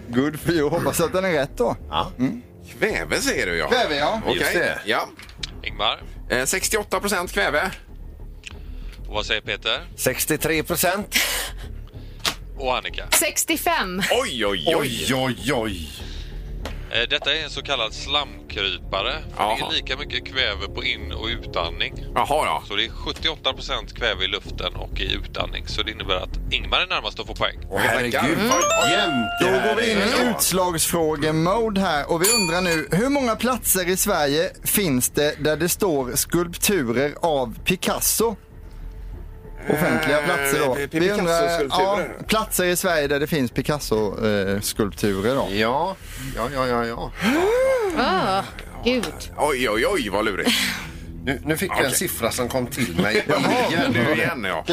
[0.08, 0.69] Good for you.
[0.69, 1.76] Hoppas att den är rätt då.
[1.89, 2.12] Ja.
[2.71, 3.67] Kväve säger du ja.
[3.67, 4.21] Kväve ja.
[4.26, 4.36] Okej.
[4.39, 4.80] Just det.
[4.86, 5.10] Ja.
[5.63, 6.02] Ingmar?
[6.30, 7.71] Eh, 68 procent kväve.
[9.08, 9.88] Och vad säger Peter?
[9.95, 11.15] 63 procent.
[12.58, 13.08] Och Annika?
[13.12, 14.02] 65.
[14.12, 14.76] Oj, oj, oj.
[14.76, 15.89] Oj, oj, oj.
[16.95, 19.13] Eh, Detta är en så kallad slamkrypare.
[19.38, 19.58] Jaha.
[19.58, 21.93] Det är lika mycket kväve på in och utandning.
[22.15, 22.63] Jaha, ja.
[22.67, 25.67] Så det är 78% kväve i luften och i utandning.
[25.67, 27.60] Så det innebär att Ingmar är närmast att få poäng.
[27.69, 32.88] Åh, herregud, vad jämnt Då går vi in i utslagsfrågemode här och vi undrar nu
[32.91, 38.36] hur många platser i Sverige finns det där det står skulpturer av Picasso?
[39.69, 40.76] Offentliga platser då.
[40.78, 45.47] Eh, Vi undrar, ja, platser i Sverige där det finns Picasso-skulpturer då.
[45.52, 45.95] Ja,
[46.36, 46.86] ja, ja, ja.
[46.86, 47.12] ja.
[47.97, 48.43] Ah,
[48.84, 49.13] gud.
[49.38, 50.49] Oj, oj, oj, vad lurigt.
[51.26, 51.97] Nu, nu fick jag en Okej.
[51.97, 53.26] siffra som kom till mig.
[53.93, 54.65] Nu igen, ja.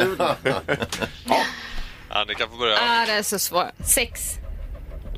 [2.09, 2.75] Annika får börja.
[2.75, 3.65] Ah, det är så svårt.
[3.83, 4.21] Sex.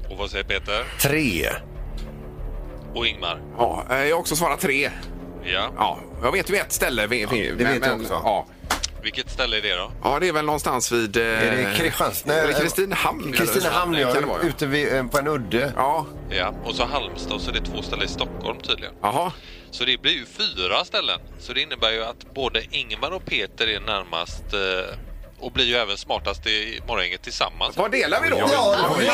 [0.09, 0.85] Och vad säger Peter?
[0.99, 1.49] Tre.
[2.95, 3.41] Och Ingmar?
[3.57, 3.85] ja.
[3.89, 4.89] eh, Jag har också svarat tre.
[5.43, 5.71] Ja.
[5.77, 7.07] Ja, jag vet ju ett ställe.
[7.07, 8.13] Vi, vi, det vet jag också.
[8.23, 8.45] Ja.
[9.03, 9.91] Vilket ställe är det då?
[10.03, 11.17] ja, det är väl någonstans vid...
[11.17, 12.33] eh, Är det Kristianstad?
[12.33, 13.23] Är det Kristinehamn?
[13.23, 14.01] eller Kristinehamn, så?
[14.01, 14.13] ja.
[14.13, 14.47] Kan det vara, ja.
[14.49, 15.73] Ute vid, eh, på en udde.
[15.75, 16.53] Ja, Ja.
[16.65, 18.93] Och så Halmstad och så är det två ställen i Stockholm tydligen.
[19.01, 19.31] jaha.
[19.71, 21.19] Så det blir ju fyra ställen.
[21.39, 24.95] Så det innebär ju att både Ingmar och Peter är närmast eh,
[25.39, 27.77] och blir ju även smartast i morgongänget tillsammans.
[27.77, 28.37] Vad delar vi då?
[28.51, 29.11] Ja, Oj, oj,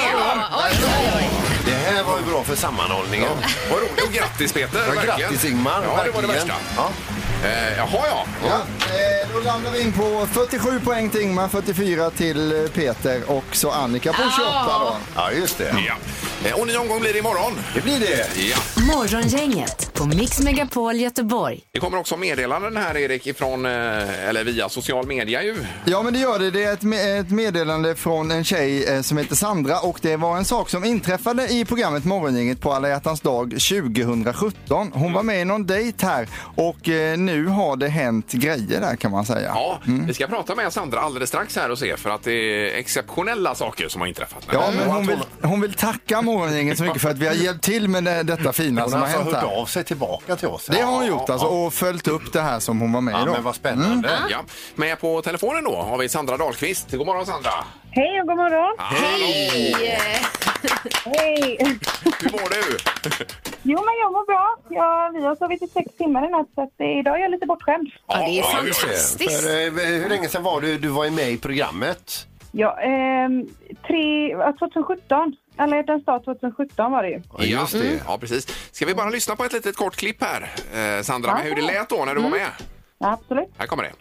[0.95, 1.29] oj, oj.
[1.65, 3.29] Det här var ju bra för sammanhållningen.
[3.71, 4.03] Vad roligt.
[4.07, 4.79] Och grattis Peter!
[4.87, 5.19] Ja, verkligen.
[5.19, 5.81] grattis Ingmar.
[5.83, 6.47] Ja, det var det verkligen.
[6.47, 6.53] värsta.
[6.77, 6.89] Ja.
[7.47, 8.25] Eh, jaha, ja.
[8.45, 13.21] Ja, eh, då landar vi in på 47 poäng till Ingmar, 44 till eh, Peter
[13.31, 14.95] och så Annika på 28 då.
[15.15, 15.75] ja, just det.
[15.87, 15.93] ja.
[16.49, 17.53] Eh, Och ny omgång blir det imorgon.
[17.75, 18.41] Det blir det.
[18.41, 18.57] Ja.
[18.95, 21.59] Morgongänget på Mix Megapol Göteborg.
[21.73, 23.71] Det kommer också meddelanden här Erik ifrån, eh,
[24.29, 25.55] eller via social media ju.
[25.85, 26.51] Ja men det gör det.
[26.51, 30.15] Det är ett, me- ett meddelande från en tjej eh, som heter Sandra och det
[30.15, 34.91] var en sak som inträffade i programmet Morgongänget på alla hjärtans dag 2017.
[34.93, 38.95] Hon var med i någon dejt här och eh, nu har det hänt grejer där
[38.95, 39.51] kan man säga.
[39.55, 42.79] Ja, vi ska prata med Sandra alldeles strax här och se för att det är
[42.79, 44.47] exceptionella saker som har inträffat.
[44.51, 47.63] Ja, men hon vill, hon vill tacka Morgongänget så mycket för att vi har hjälpt
[47.63, 50.35] till med det, detta fina Hon som har har alltså hänt hört av sig tillbaka
[50.35, 50.65] till oss.
[50.65, 53.21] Det har hon gjort alltså och följt upp det här som hon var med Ja,
[53.23, 53.31] i då.
[53.31, 54.09] men vad spännande.
[54.29, 54.37] Ja,
[54.75, 56.91] med på telefonen då har vi Sandra Dahlqvist.
[56.91, 57.51] God morgon Sandra!
[57.91, 58.75] Hej och god morgon.
[58.79, 59.73] Hej!
[61.05, 61.57] Hej.
[62.19, 62.77] Hur mår du?
[63.63, 64.55] Jo, men jag mår bra.
[64.69, 67.31] Ja, vi har sovit i sex timmar i natt så att, eh, idag är jag
[67.31, 67.87] lite bortskämd.
[68.07, 69.41] Ja, det är fantastiskt.
[69.41, 72.27] För, eh, hur länge sedan var du, du var med i programmet?
[72.51, 73.47] Ja, ehm,
[73.87, 75.35] tre, ja, 2017.
[75.57, 77.21] Alla hjärtans dag 2017 var det ju.
[77.37, 78.01] Ja, just det.
[78.07, 78.47] Ja, precis.
[78.71, 80.41] Ska vi bara lyssna på ett litet kort klipp här,
[80.73, 82.47] eh, Sandra, med hur det lät då när du var med?
[82.99, 83.49] Ja, absolut.
[83.57, 83.91] Här kommer det.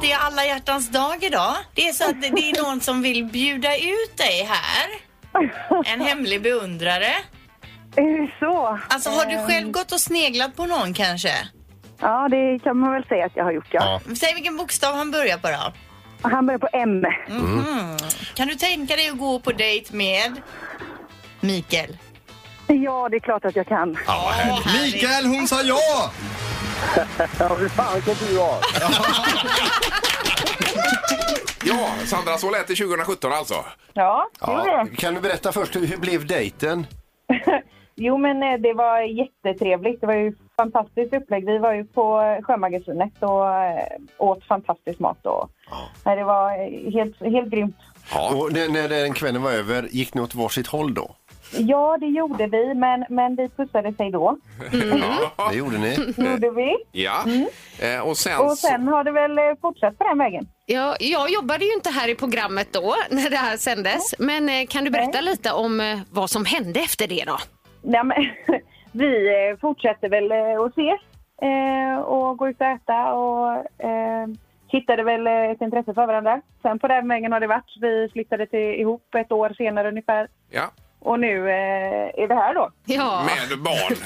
[0.00, 1.54] Det är alla hjärtans dag idag.
[1.74, 4.88] Det är så att det är någon som vill bjuda ut dig här.
[5.84, 7.14] En hemlig beundrare.
[7.96, 8.78] Är det så?
[8.88, 11.32] Alltså har du själv gått och sneglat på någon kanske?
[12.00, 14.00] Ja, det kan man väl säga att jag har gjort, ja.
[14.20, 15.72] Säg vilken bokstav han börjar på då.
[16.28, 17.04] Han börjar på M.
[18.34, 20.32] Kan du tänka dig att gå på dejp med
[21.40, 21.96] Mikael?
[22.66, 23.98] Ja, det är klart att jag kan.
[24.06, 24.94] Ja, härligt.
[24.94, 26.10] Mikael, hon sa ja!
[27.38, 28.60] Ja, hur fan kan du ha?
[31.64, 33.64] Ja, Sandra, så lät det 2017 alltså.
[33.92, 34.84] Ja, det gjorde Ja.
[34.90, 34.96] det.
[34.96, 36.86] Kan du berätta först, hur hur blev dejten?
[37.98, 40.00] Jo, men eh, det var jättetrevligt.
[40.00, 41.46] Det var ju fantastiskt upplägg.
[41.46, 43.86] Vi var ju på Sjömagasinet och eh,
[44.18, 45.26] åt fantastisk mat.
[45.26, 45.50] Och,
[46.04, 47.76] nej, det var eh, helt, helt grymt.
[48.12, 48.34] Ja.
[48.34, 51.10] Och när, när den kvällen var över, gick ni åt varsitt håll då?
[51.58, 54.38] Ja, det gjorde vi, men, men vi pussade sig då.
[55.36, 55.50] Ja.
[55.50, 55.94] Det gjorde ni?
[56.16, 56.76] Gjorde vi.
[56.92, 57.24] ja.
[57.80, 60.48] Eh, och sen, Och sen har det väl fortsatt på den vägen.
[60.66, 64.14] Ja, jag jobbade ju inte här i programmet då när det här sändes.
[64.18, 67.38] Men eh, kan du berätta lite om eh, vad som hände efter det då?
[67.88, 68.16] Ja, men,
[68.92, 71.00] vi eh, fortsätter väl eh, att ses
[71.42, 73.52] eh, och gå ut och äta och
[73.84, 74.26] eh,
[74.68, 76.40] hittade väl ett intresse för varandra.
[76.62, 77.76] Sen på den vägen har det varit.
[77.80, 80.28] Vi flyttade till, ihop ett år senare ungefär.
[80.50, 80.70] ja,
[81.00, 82.70] Och nu eh, är det här då.
[82.84, 83.96] Ja, med barn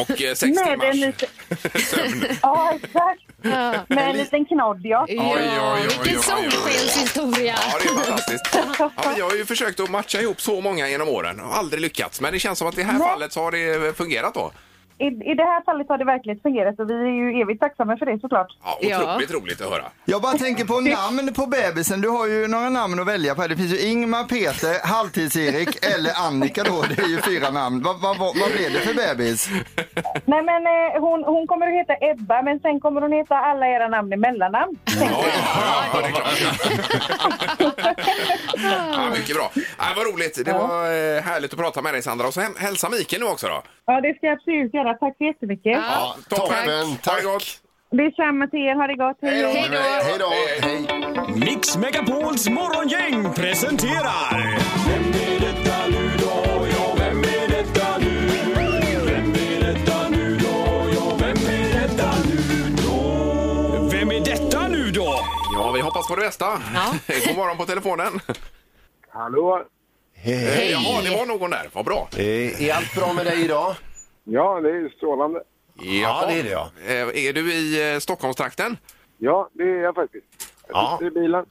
[0.00, 1.28] och eh, sex Med timmars liten...
[1.80, 2.36] sömn.
[2.42, 3.22] Ja, exakt.
[3.42, 3.84] Ja.
[3.88, 5.06] Med en liten knodd, ja.
[5.08, 6.22] oj, oj, oj, vilken oj.
[6.22, 7.54] solskenshistoria.
[7.70, 8.44] Ja, det är fantastiskt.
[8.78, 12.20] Ja, vi har ju försökt att matcha ihop så många genom åren och aldrig lyckats.
[12.20, 14.52] Men det känns som att i det här fallet så har det fungerat då.
[14.98, 17.96] I, I det här fallet har det verkligen fungerat och vi är ju evigt tacksamma
[17.96, 18.46] för det såklart.
[18.64, 18.98] Ja, Ja.
[19.14, 19.84] otroligt roligt att höra.
[20.04, 22.00] Jag bara tänker på namn på bebisen.
[22.00, 23.40] Du har ju några namn att välja på.
[23.40, 23.48] här.
[23.48, 26.82] Det finns ju Ingmar, Peter, Halvtids-Erik eller Annika då.
[26.96, 27.82] Det är ju fyra namn.
[27.82, 29.48] Vad, vad, vad, vad blev det för bebis?
[30.24, 33.66] Nej men eh, hon, hon kommer att heta Ebba men sen kommer hon heta alla
[33.68, 34.78] era namn i mellannamn.
[35.00, 36.38] Ja, ja, ja, det är klart.
[38.92, 39.50] Ja, mycket bra.
[39.78, 40.44] Ja, vad roligt.
[40.44, 42.26] Det var eh, härligt att prata med dig Sandra.
[42.26, 43.62] Och så hälsa Mikael nu också då.
[43.90, 44.94] Ja, det ska jag absolut göra.
[44.94, 45.72] Tack så jättemycket.
[45.72, 46.96] Ja, toppen.
[47.02, 47.22] Tack.
[47.22, 47.60] Tack.
[47.90, 48.74] Detsamma till er.
[48.74, 49.18] Ha det gott.
[49.22, 49.48] Hej då.
[50.08, 50.30] Hej då.
[51.46, 54.30] Mix Megapols morgongäng presenterar...
[54.88, 56.66] Vem är detta nu då?
[56.76, 58.28] Ja, vem är detta nu?
[59.06, 60.56] Vem är detta nu då?
[60.94, 63.88] Ja, vem är detta nu då?
[63.92, 65.14] Vem är detta nu då?
[65.56, 66.46] Ja, vi hoppas på det bästa.
[66.74, 67.14] Ja.
[67.26, 68.20] God morgon på telefonen.
[69.10, 69.64] Hallå.
[70.20, 70.70] Hej.
[70.70, 71.68] Jaha, det var någon där.
[71.72, 72.08] Vad bra.
[72.16, 73.74] Eh, Är allt bra med dig idag?
[74.24, 75.40] Ja, det är strålande.
[76.02, 76.70] Ja, det är det ja.
[76.86, 78.76] Eh, Är du i eh, Stockholmstrakten?
[79.18, 80.24] Ja, det är jag faktiskt.
[80.68, 80.96] Jag Ja.
[81.00, 81.44] sitter i bilen.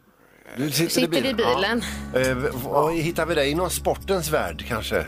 [0.57, 1.81] Du sitter, Sitter i bilen.
[2.13, 2.19] Ja.
[2.19, 5.05] Eh, v- vad hittar vi dig inom sportens värld kanske?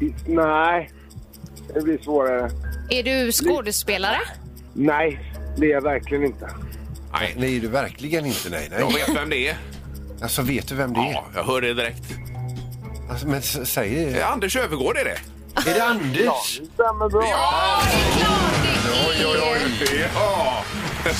[0.00, 0.90] I- Nej,
[1.74, 2.50] det blir svårare.
[2.90, 4.20] Är du skådespelare?
[4.74, 5.20] Nej,
[5.56, 6.50] det är jag verkligen inte.
[7.12, 7.34] Nej.
[7.38, 8.50] Nej, du verkligen inte.
[8.50, 9.04] Nej, Jag nej.
[9.06, 9.56] vet vem det är.
[10.22, 11.12] Alltså, vet du vem det är?
[11.12, 12.02] Ja, jag hör det direkt.
[13.10, 14.20] Alltså, men s- säg det.
[14.20, 15.18] Eh, Anders Övergård är det.
[15.70, 16.58] Är det Anders?
[16.60, 17.22] Det stämmer bra.
[17.24, 17.82] Ja!
[19.08, 20.08] Oj, oj, oj.
[20.14, 20.62] Ja.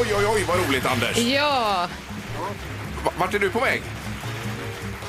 [0.00, 1.16] oj, oj, oj, vad roligt Anders.
[1.18, 1.88] Ja.
[3.04, 3.82] Va- Vart är du på väg?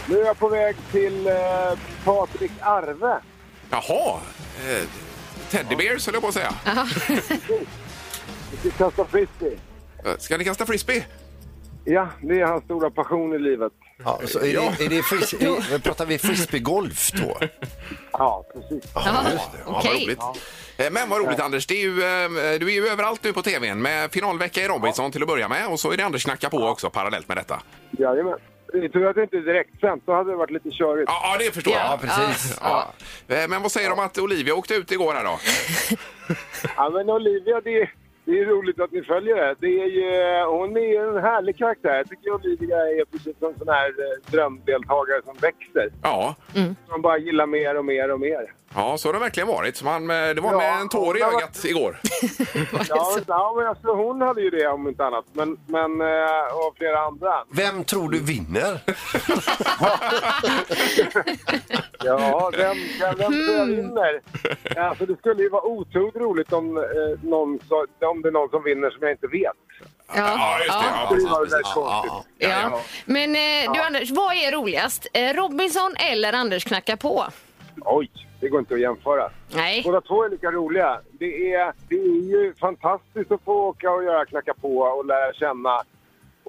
[0.09, 1.33] Nu är jag på väg till eh,
[2.03, 3.19] Patrik Arve.
[3.69, 4.19] Jaha.
[4.69, 4.83] Eh,
[5.51, 6.53] Teddybears höll jag på att säga.
[8.63, 9.57] Vi ska kasta frisbee.
[10.05, 11.03] Eh, Ska ni kasta frisbee?
[11.89, 13.71] Ja, det är hans stora passion i livet.
[14.03, 17.37] Ja, så är det, är det fris, är, pratar vi frisbeegolf då?
[18.11, 18.91] Ja, precis.
[18.95, 20.03] Ja, Ja, vad okej.
[20.05, 20.19] roligt.
[20.77, 23.41] Eh, Men vad roligt Anders, det är ju, eh, du är ju överallt nu på
[23.41, 26.49] tvn med finalvecka i Robinson till att börja med och så är det Anders knacka
[26.49, 27.61] på också parallellt med detta.
[27.91, 28.37] Jajamän.
[28.73, 30.03] Det är tur att det inte är direktsänt.
[30.05, 31.09] Då hade det varit lite körigt.
[31.11, 31.81] Ja, ja det förstår jag.
[31.85, 32.57] Ja, precis.
[32.61, 32.93] Ja.
[33.27, 35.39] Eh, Men vad säger om att Olivia åkte ut igår här då?
[36.77, 37.89] Ja, men Olivia, det,
[38.27, 39.55] det är roligt att ni följer det.
[39.59, 41.95] det är ju, hon är ju en härlig karaktär.
[41.95, 45.89] Jag tycker Olivia är precis som en sån här eh, drömdeltagare som växer.
[46.03, 46.35] Ja.
[46.89, 48.53] Man bara gillar mer och mer och mer.
[48.75, 49.77] Ja, så har det verkligen varit.
[49.77, 51.99] Så Man, eh, det var Ja, med en tår i var- ögat igår.
[52.89, 55.25] Ja, ja men alltså, hon hade ju det om inte annat.
[55.33, 57.43] Men, men eh, och flera andra.
[57.51, 58.79] Vem tror du vinner?
[62.03, 64.21] Ja, vem, vem, vem tror jag vinner?
[64.77, 66.83] Alltså, det skulle ju vara otroligt roligt om, eh,
[67.21, 69.51] någon, så, om det är någon som vinner som jag inte vet.
[70.15, 70.57] Ja.
[70.59, 70.85] just det.
[70.91, 71.53] Ja, Det precis, var precis.
[71.53, 72.11] väldigt konstigt.
[72.37, 72.81] Ja.
[73.05, 75.07] Men eh, du Anders, vad är roligast?
[75.13, 77.25] Eh, Robinson eller Anders knacka på?
[77.81, 79.29] Oj, det går inte att jämföra.
[79.55, 79.81] Nej.
[79.85, 80.99] Båda två är lika roliga.
[81.11, 85.33] Det är, det är ju fantastiskt att få åka och göra knacka på och lära
[85.33, 85.81] känna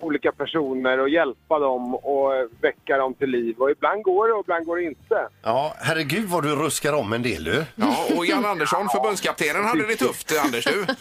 [0.04, 3.56] olika personer och hjälpa dem och väcka dem till liv.
[3.58, 5.28] Och ibland går det och ibland går det inte.
[5.42, 7.64] Ja, herregud vad du ruskar om en del du.
[7.74, 10.86] Ja, och Jan Andersson, förbundskaptenen, hade det tufft, Anders du.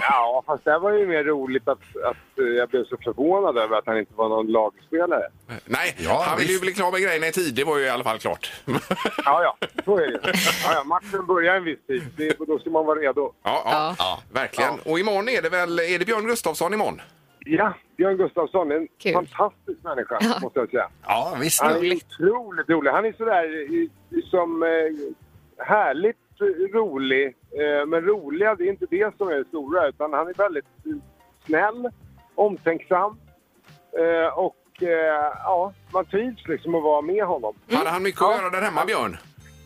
[0.00, 2.16] Ja, fast det var ju mer roligt att, att
[2.56, 5.22] jag blev så förvånad över att han inte var någon lagspelare.
[5.64, 7.88] Nej, Ja, han ville ju bli klar med grejerna i tid, det var ju i
[7.88, 8.52] alla fall klart.
[9.24, 10.18] Ja, ja, så är det ju.
[10.64, 12.02] ja, ja, Matchen börjar en viss tid.
[12.16, 13.32] Det, då ska man vara redo.
[13.42, 14.20] Ja, ja, Ja.
[14.32, 14.78] verkligen.
[14.84, 17.00] Och imorgon är det väl, är det Björn Gustafsson imorgon?
[17.44, 19.12] Ja, Björn Gustafsson en Kul.
[19.12, 20.88] fantastisk människa, måste jag säga.
[21.06, 21.62] Ja, visst.
[21.62, 22.90] Han är otroligt rolig.
[22.90, 24.68] Han är sådär eh, som eh,
[25.66, 26.16] härligt
[26.74, 27.26] rolig.
[27.26, 29.88] Eh, men roliga, det är inte det som är det stora.
[29.88, 30.64] Utan han är väldigt
[31.46, 31.88] snäll,
[32.34, 33.16] omtänksam.
[34.34, 34.56] Och
[35.44, 37.54] ja, man trivs liksom att vara med honom.
[37.70, 39.16] Hade han mycket att göra där hemma, Björn?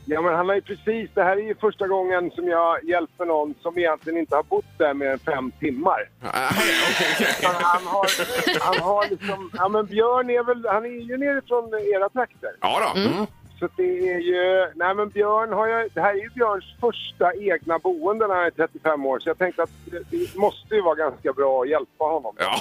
[0.07, 1.11] Ja, men han har ju precis...
[1.15, 4.79] Det här är ju första gången som jag hjälper någon som egentligen inte har bott
[4.79, 6.09] där mer än fem timmar.
[6.21, 7.35] Okej.
[7.39, 8.07] Utan han har,
[8.61, 9.51] han har liksom...
[9.53, 10.67] Ja, men Björn är väl...
[10.69, 12.51] Han är ju nerifrån era trakter.
[12.61, 13.01] Ja då.
[13.65, 14.73] Så det är ju...
[14.75, 15.89] Nej men Björn har ju...
[15.95, 19.19] Det här är ju Björns första egna boende när han är 35 år.
[19.19, 19.71] Så jag tänkte att
[20.11, 22.35] det, måste ju vara ganska bra att hjälpa honom.
[22.39, 22.61] Ja,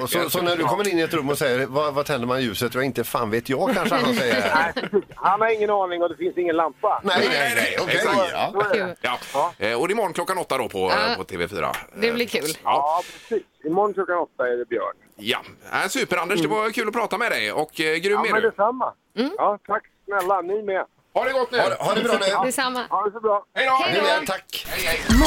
[0.00, 0.06] Ja.
[0.06, 2.42] så, så när du kommer in i ett rum och säger vad, vad tänder man
[2.42, 2.74] ljuset?
[2.74, 4.50] Ja, inte fan vet jag kanske han säger.
[4.92, 5.02] Nej.
[5.14, 7.00] Han har ingen aning och det finns ingen lampa.
[7.04, 7.94] Nej, nej, nej, okej.
[7.96, 8.30] Exakt.
[8.32, 8.64] Ja.
[8.72, 8.96] Det.
[9.02, 9.18] Ja.
[9.34, 9.52] Ja.
[9.58, 11.14] Eh, Och det är imorgon klockan åtta då på, Ja.
[11.16, 11.66] på TV4.
[11.94, 12.50] Det blir kul.
[12.64, 13.46] Ja, precis.
[13.64, 14.94] Imorgon klockan åtta är det Björn.
[15.16, 15.38] Ja,
[15.72, 18.32] äh, super Anders, det var kul att prata med dig och eh, grym Ja, är
[18.32, 18.48] men du.
[18.50, 18.92] detsamma.
[19.36, 20.40] Ja, tack snälla.
[20.40, 20.84] Ni med.
[21.14, 21.58] Ha det gott nu!
[21.58, 22.46] Ha, det- ha det bra nu.
[22.46, 22.86] Detsamma.
[22.90, 23.44] Ha det så bra.
[23.56, 23.84] Hej då!
[23.84, 24.26] Hej då.
[24.26, 24.66] Tack.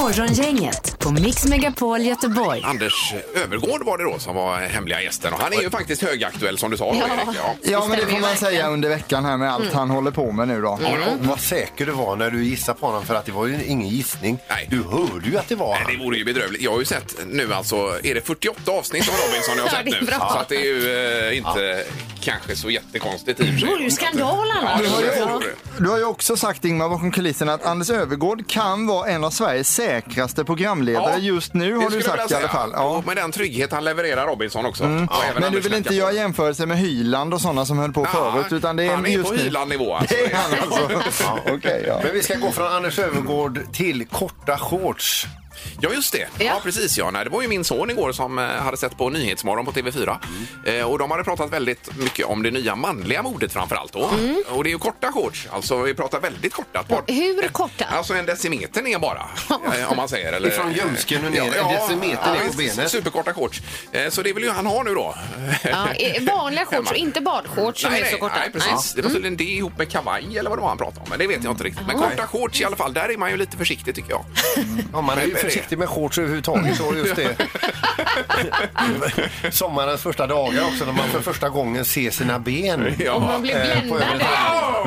[0.02, 2.62] Morgongänget på Mix Megapol Göteborg.
[2.65, 6.58] Anders Övergård var det då som var hemliga gästen och han är ju faktiskt högaktuell
[6.58, 6.86] som du sa.
[6.86, 6.93] Ja.
[6.93, 7.38] Erik.
[7.38, 7.56] Ja.
[7.72, 10.48] Ja, men det får man säga under veckan här med allt han håller på med
[10.48, 10.69] nu då.
[10.69, 10.80] Och
[11.19, 13.88] vad säker du var när du gissade på honom för att det var ju ingen
[13.88, 14.39] gissning.
[14.50, 14.67] Nej.
[14.69, 15.98] Du hörde ju att det var Nej, han.
[15.98, 16.62] det vore ju bedrövligt.
[16.62, 19.78] Jag har ju sett nu alltså, är det 48 avsnitt av Robinson jag har Ja,
[19.78, 20.08] sett det är nu?
[20.08, 20.30] bra.
[20.34, 21.84] Så att det är ju eh, inte
[22.24, 23.70] kanske så jättekonstigt i och för Det sig.
[23.70, 24.82] vore ju skandal Ja, annars.
[24.82, 25.42] det Ja.
[25.80, 29.30] Du har ju också sagt Ingmar bakom kulisserna att Anders Övergård kan vara en av
[29.30, 32.70] Sveriges säkraste programledare Ja, just nu det har du sagt i alla fall.
[32.74, 32.82] Ja.
[32.86, 32.98] Mm.
[32.98, 34.84] Och med den trygghet han levererar Robinson också.
[34.84, 35.08] Även
[35.40, 36.16] Men du vill inte göra på.
[36.16, 39.30] jämförelse med Hyland och sådana som höll på förut utan det är han är just
[39.30, 39.36] på.
[39.36, 40.16] Hyland-nivå alltså.
[40.16, 41.24] Det är han alltså.
[41.24, 42.00] Ja, Okej, ja.
[42.04, 45.28] Men vi ska gå från Anders Övergård till korta shorts.
[45.82, 46.18] Ja, just det.
[46.20, 46.46] Ja.
[46.46, 46.60] Ja.
[46.63, 46.98] precis.
[46.98, 47.12] Ja.
[47.12, 50.18] Nej, det var ju min son igår som eh, hade sett på Nyhetsmorgon på TV4.
[50.66, 53.94] Eh, och de hade pratat väldigt mycket om det nya manliga modet framför allt.
[53.94, 54.10] Då.
[54.50, 55.48] Och det är ju korta shorts.
[55.52, 56.80] Alltså, vi pratar väldigt korta.
[56.80, 57.86] Ett par- Hur korta?
[57.86, 59.28] Alltså en decimeter ner bara,
[59.78, 60.34] eh, om man säger.
[60.34, 62.76] Eller, Ifrån ljumsken och ner, en decimeter ner på visst.
[62.76, 62.92] benet.
[62.92, 63.62] Superkorta shorts.
[63.92, 65.16] Eh, Så det vill ju han ha nu då.
[65.63, 68.36] Ja, eh, vanliga shorts och inte badshorts som nej, är så nej, korta.
[68.39, 68.94] nej, precis.
[68.94, 71.06] Det var tydligen det ihop med kavaj eller vad det var han pratade om.
[71.10, 71.88] Men det vet jag inte riktigt.
[71.88, 74.26] Men korta shorts i alla fall, där är man ju lite försiktig tycker jag.
[74.94, 77.36] Ja, man är ju försiktig med shorts överhuvudtaget och just det.
[79.52, 82.96] Sommarens första dagar också när man för första gången ser sina ben.
[83.00, 83.20] Ja.
[83.20, 84.22] Man blir Eh, på bländad.
[84.22, 84.28] övre-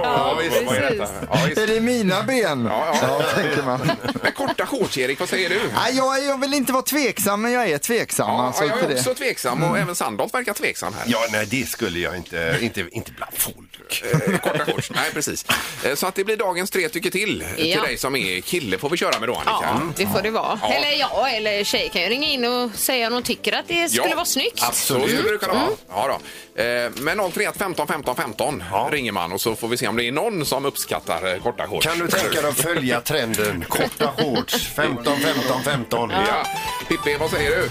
[0.03, 1.15] Ja, visst, vad är precis.
[1.31, 1.59] Ja, visst.
[1.59, 2.69] Är det mina ben?
[2.71, 3.23] Ja, ja.
[3.35, 3.91] tänker man.
[4.23, 5.61] Men korta shorts, Erik, vad säger du?
[5.75, 8.29] Nej, jag, jag vill inte vara tveksam, men jag är tveksam.
[8.29, 8.99] Ja, alltså, jag till är det.
[9.01, 11.05] också tveksam och även Sandholt verkar tveksam här.
[11.07, 14.03] Ja, nej, det skulle jag inte, inte, inte bland folk.
[14.13, 15.45] Eh, Korta shorts, nej precis.
[15.85, 17.45] Eh, Så att det blir dagens tre tycker till.
[17.57, 17.83] Till Ja.
[17.83, 19.51] dig som är kille får vi köra med då Annika.
[19.63, 20.46] Ja, det får det vara.
[20.63, 20.73] Ja.
[20.73, 23.89] Eller ja, eller tjej kan ju ringa in och säga om de tycker att det
[23.89, 24.61] skulle vara snyggt.
[24.75, 25.69] Så skulle det kunna vara.
[25.89, 26.19] Ja,
[26.57, 26.63] då.
[26.63, 28.89] Eh, Men 031 15 15 15 Ja.
[28.93, 31.67] ringer man och så får vi se om det är någon som uppskattar eh, korta
[31.67, 31.87] shorts.
[31.87, 33.65] Kan du tänka dig att följa trenden?
[33.69, 36.11] Korta shorts, 15, 15, 15.
[36.11, 36.47] Ja.
[36.89, 37.69] Pippi, vad säger du?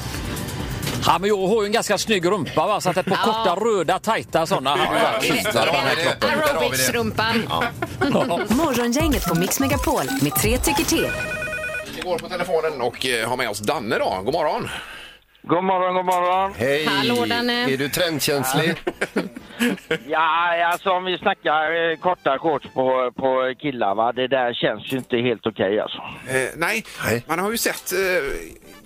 [1.07, 2.81] Ja, men jag har ju en ganska snygg rumpa va?
[2.81, 3.33] så att ett par Ja.
[3.33, 5.33] korta röda tajta sådana hade ju varit det.
[5.33, 5.43] Vi
[6.03, 6.27] det.
[6.27, 7.43] Aerobics-rumpan.
[8.55, 11.07] Morgongänget på Mix Megapol med tre tycker till.
[12.05, 14.21] Går på telefonen och eh, har med oss Danne då.
[14.23, 14.67] God morgon.
[15.41, 16.53] God morgon, god morgon.
[16.57, 16.85] Hej!
[16.85, 17.73] Hallå, Danne.
[17.73, 18.75] Är du trendkänslig?
[20.07, 24.11] Ja, alltså om vi snackar eh, korta shorts på, på killar, va?
[24.11, 25.97] det där känns ju inte helt okej alltså.
[26.27, 26.83] Eh, nej.
[27.05, 27.23] Nej.
[27.27, 27.99] man har ju sett eh,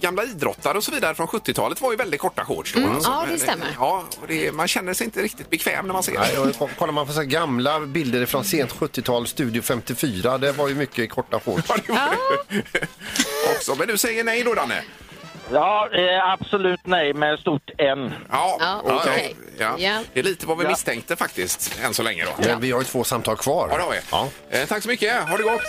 [0.01, 2.73] gamla idrottare och så vidare från 70-talet var ju väldigt korta shorts.
[2.73, 3.09] Då, alltså.
[3.11, 3.67] Ja, det Men, stämmer.
[3.79, 6.39] Ja, och det, man känner sig inte riktigt bekväm när man ser Nej, det.
[6.59, 10.67] och kollar man på så här gamla bilder från sent 70-tal, Studio 54, det var
[10.67, 11.63] ju mycket korta shorts.
[11.69, 12.15] Ja, det var
[12.49, 12.87] det.
[13.55, 13.75] Också.
[13.75, 14.83] Men du säger nej då, Danne?
[15.51, 18.13] Ja, eh, absolut nej med stort N.
[18.31, 18.97] Ja, Ja, okej.
[19.03, 19.35] okej.
[19.57, 19.75] Ja.
[19.77, 20.03] Ja.
[20.13, 20.69] Det är lite vad vi Ja.
[20.69, 22.25] misstänkte faktiskt, än så länge.
[22.25, 22.31] Då.
[22.47, 23.67] Men vi har ju två samtal kvar.
[23.71, 23.97] Ja, det har vi.
[24.11, 24.27] Ja.
[24.49, 25.23] Eh, tack så mycket.
[25.29, 25.61] Ha det gott.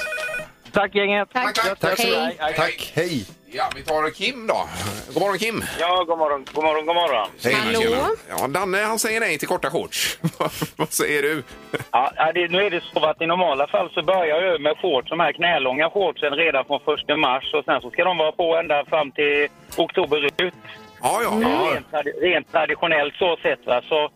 [0.73, 1.29] Tack gänget!
[1.33, 1.55] Tack.
[1.55, 2.27] Tack, Tack så Hej.
[2.27, 2.57] mycket.
[2.57, 3.27] Tack, hej!
[3.53, 4.69] Ja, vi tar Kim då.
[5.15, 5.65] God morgon, Kim.
[5.81, 7.29] Ja, god morgon, god morgon, god morgon.
[7.45, 7.81] Hej, Hallå?
[7.81, 8.09] tjena.
[8.29, 10.19] Ja, Danne han säger nej till korta shorts.
[10.77, 11.43] vad säger du?
[11.91, 14.77] Ja, ja, det, nu är det så att i normala fall så börjar jag med
[14.77, 16.81] shorts, de här knälånga shortsen redan från
[17.11, 20.55] 1 mars och sen så ska de vara på ända fram till oktober ut.
[21.03, 21.31] Ja, ja.
[21.75, 23.83] Rent, tradi- rent traditionellt så sett va.
[23.89, 24.11] Så,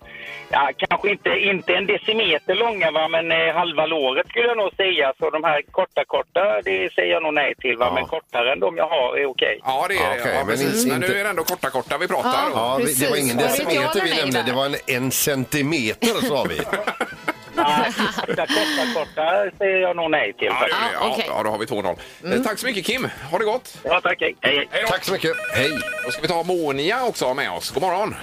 [0.50, 4.72] ja, kanske inte, inte en decimeter långa va, men eh, halva låret skulle jag nog
[4.76, 5.12] säga.
[5.18, 7.86] Så de här korta, korta, det säger jag nog nej till va.
[7.88, 7.94] Ja.
[7.94, 9.60] Men kortare än de jag har är okej.
[9.64, 10.20] Ja, det är det.
[10.20, 10.86] Okej, Ja, men precis.
[10.86, 12.30] Men, inte- nu är det ändå korta, korta vi pratar.
[12.54, 12.78] Ja.
[12.80, 16.60] Ja, det var ingen decimeter vi nämnde, det var en, en centimeter sa vi.
[17.56, 20.46] Nej, korta, korta, korta säger jag nog nej till.
[20.46, 20.74] Ja, det är det.
[20.92, 21.24] Ja, ja, okej.
[21.28, 21.96] ja, då har vi 2-0.
[22.34, 23.08] Eh, Tack så mycket Kim.
[23.30, 23.78] Ha det gott.
[23.82, 24.16] Ja, tack.
[24.20, 24.68] Hej, hej.
[24.70, 24.88] Hej då.
[24.88, 25.32] Tack så mycket.
[25.54, 25.70] Hej!
[26.04, 27.70] Då ska vi ta Monia också med oss.
[27.70, 28.14] God morgon.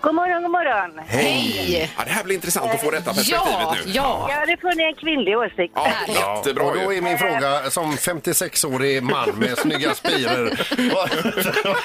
[0.00, 1.00] God morgon, god morgon.
[1.06, 1.90] Hej!
[1.98, 3.90] Ja, det här blir intressant att få detta perspektivet Ja, nu.
[3.92, 4.28] ja.
[4.30, 5.72] Ja, det får ni en kvinnlig åsikt.
[5.76, 6.98] Ja, jättebra och då ju.
[6.98, 10.50] är min fråga som 56-årig man med snygga spiror.
[10.94, 11.10] Vad-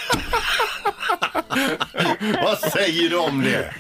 [2.43, 3.73] Vad säger du om det?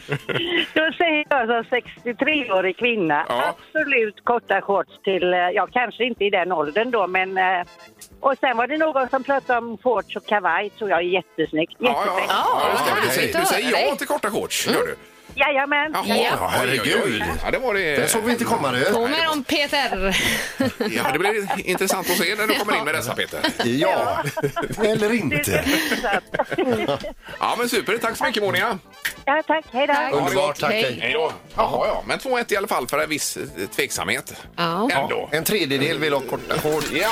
[0.73, 3.43] Då säger jag som 63-årig kvinna, Ja.
[3.57, 7.61] absolut korta shorts till, eh, ja kanske inte i den åldern då, men eh,
[8.19, 11.73] och sen var det någon som pratade om shorts och kavaj, tror jag är jättesnyggt.
[11.79, 12.29] Ja, ja, Jättefint.
[12.29, 13.01] ja, just det.
[13.01, 14.95] Du, säger, du säger ja till korta shorts, gör du?
[15.37, 15.91] Jajamän.
[15.93, 17.23] Jaha, Ja, herregud.
[17.45, 17.95] Ja, det var det.
[17.95, 18.83] Det såg vi inte komma du.
[18.85, 20.17] Kommer om Peter.
[20.95, 23.39] Ja, det blir intressant att se när du kommer in med dessa, Peter.
[23.65, 24.23] Ja,
[24.83, 25.65] eller inte.
[27.39, 27.97] Ja, men super.
[27.97, 28.79] Tack så mycket, Monia.
[29.25, 29.65] Ja, tack.
[29.71, 30.17] Hej då.
[30.17, 30.71] Underbart, tack.
[30.71, 30.99] Hej.
[31.01, 31.13] Hej.
[31.13, 31.31] Då.
[31.55, 32.03] Jaha, ja.
[32.07, 33.43] Men 2-1 i alla fall för en viss eh,
[33.75, 34.33] tveksamhet.
[34.55, 34.89] Ja.
[34.91, 35.29] Ändå.
[35.31, 36.87] En tredjedel vill ha korta shorts.
[36.91, 37.09] Ja.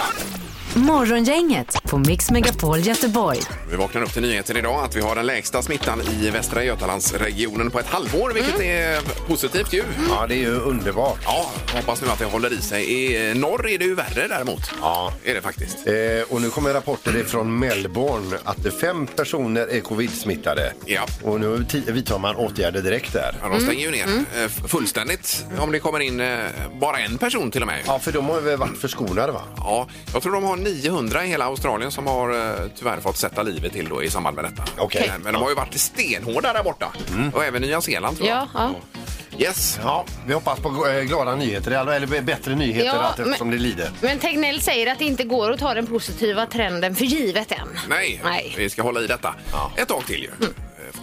[0.78, 3.40] Morgongänget på Mix Megapol Göteborg.
[3.70, 7.72] Vi vaknar upp till nyheten idag att vi har den lägsta smittan i Västra Götalandsregionen
[7.72, 9.84] på ett halvår, vilket är positivt ju.
[10.10, 11.20] Ja, det är ju underbart.
[11.26, 12.92] Ja, hoppas nu att det håller i sig.
[12.92, 14.72] I norr är det ju värre däremot.
[14.82, 15.14] Ja.
[15.24, 15.78] Är det faktiskt.
[15.88, 15.94] Eh,
[16.30, 20.74] och nu kommer rapporter från Melbourne att fem personer är covid-smittade.
[20.86, 21.06] Ja.
[21.24, 23.36] Och nu vidtar man åtgärder direkt där.
[23.42, 24.08] Ja, de stänger ju ner
[24.44, 26.38] eh, fullständigt om det kommer in eh,
[26.82, 27.80] bara en person till och med.
[27.88, 29.42] Ja, för de har väl varit förskonade va?
[29.58, 33.44] Ja, jag tror de har 900 i hela Australien som har eh, tyvärr fått sätta
[33.44, 34.64] livet till då i samband med detta.
[34.78, 35.08] Okej.
[35.12, 36.92] Men, men de har ju varit stenhårda där borta.
[37.34, 38.38] Och även Nya Zeeland tror jag.
[38.38, 39.00] Ja, ja.
[39.38, 39.80] Yes.
[39.84, 43.90] Ja, vi hoppas på eh, glada nyheter, eller bättre nyheter Ja, allt eftersom det lider.
[44.02, 47.68] Men Tegnell säger att det inte går att ta den positiva trenden för givet än.
[47.90, 48.54] Nej, Nej.
[48.58, 49.36] vi ska hålla i detta
[49.78, 50.30] ett tag till ju.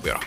[0.05, 0.21] Vi göra.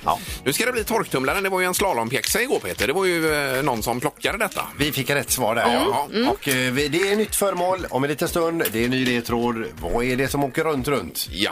[0.43, 1.43] Nu ska det bli torktumlaren.
[1.43, 2.87] Det var ju en slalompjäxa igår Peter.
[2.87, 4.61] Det var ju eh, någon som plockade detta.
[4.77, 5.73] Vi fick rätt svar där.
[5.73, 6.07] Ja.
[6.31, 8.63] Och, eh, vi- det är nytt föremål om en liten stund.
[8.71, 9.63] Det är ny ledtråd.
[9.81, 11.27] Vad är det som åker runt, runt?
[11.31, 11.51] Ja.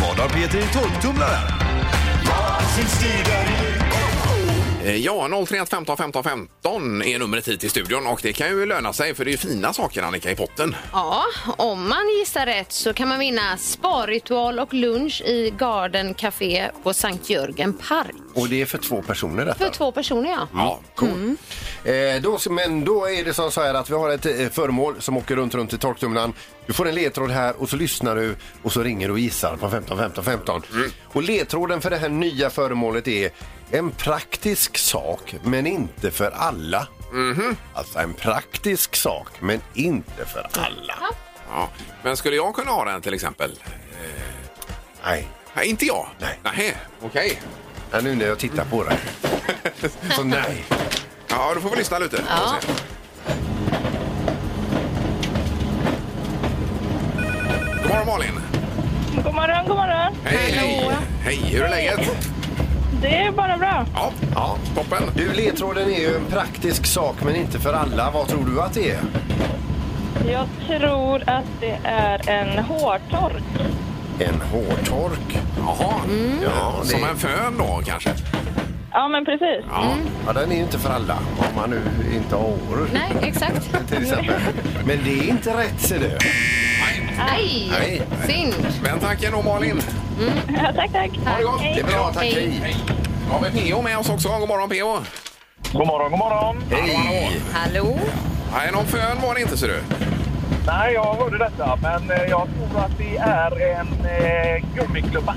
[0.00, 1.48] Vad har Peter i torktumlaren?
[2.28, 3.55] Eh,
[4.94, 8.92] Ja, 031 15 15 15 är numret hit till studion och det kan ju löna
[8.92, 10.76] sig för det är ju fina saker Annika i potten.
[10.92, 11.24] Ja,
[11.56, 16.94] om man gissar rätt så kan man vinna sparritual och lunch i Garden Café på
[16.94, 18.14] Sankt Jörgen Park.
[18.34, 19.64] Och det är för två personer detta.
[19.64, 20.48] För två personer, ja.
[20.54, 21.36] Ja, cool.
[21.84, 24.94] Eh, då, men då är det som så här att vi har ett eh, föremål
[24.98, 26.32] som åker runt, runt i torktumlaren.
[26.66, 29.56] Du får en ledtråd här och så lyssnar du och så ringer du och gissar
[29.56, 30.62] på 15 15 15.
[31.12, 33.30] Och ledtråden för det här nya föremålet är
[33.70, 36.88] en praktisk sak men inte för alla.
[37.74, 40.94] Alltså en praktisk sak men inte för alla.
[41.50, 41.68] Ja.
[42.02, 43.50] Men skulle jag kunna ha den till exempel?
[45.04, 45.28] Nej.
[45.54, 46.08] Nej, inte jag.
[46.18, 46.40] Nej.
[46.56, 47.40] Nej, okej.
[47.90, 48.98] Ja, nu när jag tittar på det.
[50.10, 50.64] Så nej.
[51.28, 52.22] Ja, då får vi lyssna lite.
[52.28, 52.56] Ja.
[57.82, 58.40] God morgon Malin!
[59.24, 60.14] God morgon, god morgon.
[60.24, 60.96] Hej, hej!
[61.22, 62.35] Hej, hur är läget?
[63.02, 63.86] Det är bara bra.
[63.94, 65.02] Ja, ja toppen.
[65.14, 68.10] Du, ledtråden är ju en praktisk sak men inte för alla.
[68.10, 69.00] Vad tror du att det är?
[70.32, 73.42] Jag tror att det är en hårtork.
[74.18, 75.38] En hårtork.
[75.58, 75.94] Jaha,
[76.44, 78.10] Ja, det- som en fön då kanske?
[78.92, 79.64] Ja, men precis.
[79.70, 79.84] Ja.
[80.26, 81.80] Ja, den är ju inte för alla om man nu
[82.16, 82.88] inte har hår.
[82.92, 83.70] Nej, exakt.
[83.88, 84.34] Till exempel.
[84.86, 86.18] Men det är inte rätt ser du.
[87.18, 88.02] Nej, Nej.
[88.26, 88.54] synd.
[88.82, 89.80] Men tack ändå Malin.
[90.48, 91.10] Ja, tack, tack.
[91.26, 91.60] Ha det gott.
[91.60, 92.22] Det är bra, tack.
[92.24, 92.60] Hej.
[92.62, 92.76] Hej.
[93.28, 94.28] Då har vi PO med oss också.
[94.28, 95.04] God morgon PO.
[95.78, 96.56] God morgon, god morgon.
[96.70, 97.40] Hej.
[97.52, 97.98] Hallå?
[98.52, 99.82] Nej, någon fön var det inte ser du.
[100.66, 105.34] Nej, jag hörde detta, men eh, jag tror att det är en eh, gummiklubba.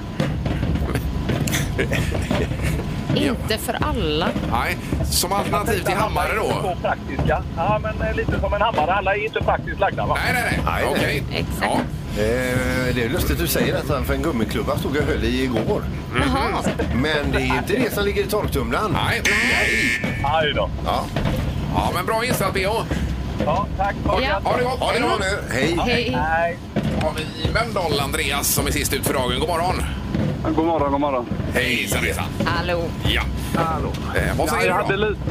[3.27, 4.29] Inte för alla.
[4.51, 4.77] Nej,
[5.11, 6.75] som alternativ till hammare då?
[6.81, 7.43] praktiska.
[7.57, 8.93] Ja, men eh, lite som en hammare.
[8.93, 10.17] Alla är inte praktiskt lagda, va?
[10.25, 10.61] Nej, nej, nej.
[10.65, 11.23] Nej, nej.
[11.29, 11.39] Okej.
[11.39, 11.71] Exakt.
[11.71, 11.79] Ja.
[12.23, 15.43] Eh, det är lustigt du säger detta för en gummiklubba stod jag och höll i
[15.43, 15.83] igår.
[16.15, 16.63] Jaha.
[16.93, 18.91] Men det är inte det som ligger i torktumlaren.
[18.91, 19.21] Nej.
[20.23, 20.69] Aj då.
[20.85, 21.05] Ja.
[21.75, 22.83] Ja, men bra gissat PO.
[23.45, 23.95] Ja, tack.
[24.05, 24.41] Ja.
[24.43, 24.79] Ha det gott.
[24.79, 25.53] Ha det bra nu.
[25.55, 25.77] Hej.
[25.85, 26.09] Hej.
[26.11, 26.57] Nej.
[27.01, 29.39] Har vi Mölndal Andreas som är sist ut för dagen.
[29.39, 29.83] God morgon.
[30.55, 31.25] God morgon, god morgon.
[31.53, 32.25] Hej hejsan.
[32.45, 32.83] Hallå?
[33.03, 33.21] Ja.
[33.55, 33.91] Hallå.
[34.15, 35.09] Eh, vad säger jag du hade då?
[35.09, 35.21] lite,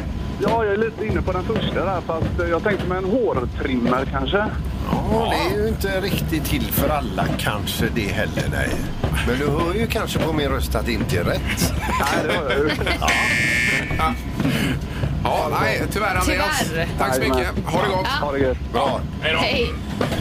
[0.40, 3.04] Ja, jag är lite inne på den första där, fast eh, jag tänkte med en
[3.04, 4.44] hårtrimmer kanske.
[4.90, 8.42] Ja, det är ju inte riktigt till för alla kanske det heller.
[8.52, 8.70] Nej.
[9.26, 11.74] Men du hör ju kanske på min röst att det inte är rätt.
[11.78, 12.70] Nej, det var jag ju.
[15.24, 16.64] Ja, nej, tyvärr Andreas.
[16.68, 16.88] Tyvärr.
[16.98, 17.48] Tack så mycket.
[17.66, 18.06] Ha det gott.
[18.06, 18.72] Ha det gött.
[18.72, 19.00] Bra.
[19.22, 19.38] Hej då.
[19.38, 19.72] Hej.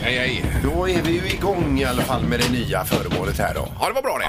[0.02, 0.46] Hej, hej.
[0.64, 3.68] Då är vi ju igång i alla fall med det nya föremålet här då.
[3.80, 4.26] Ja, det var bra det.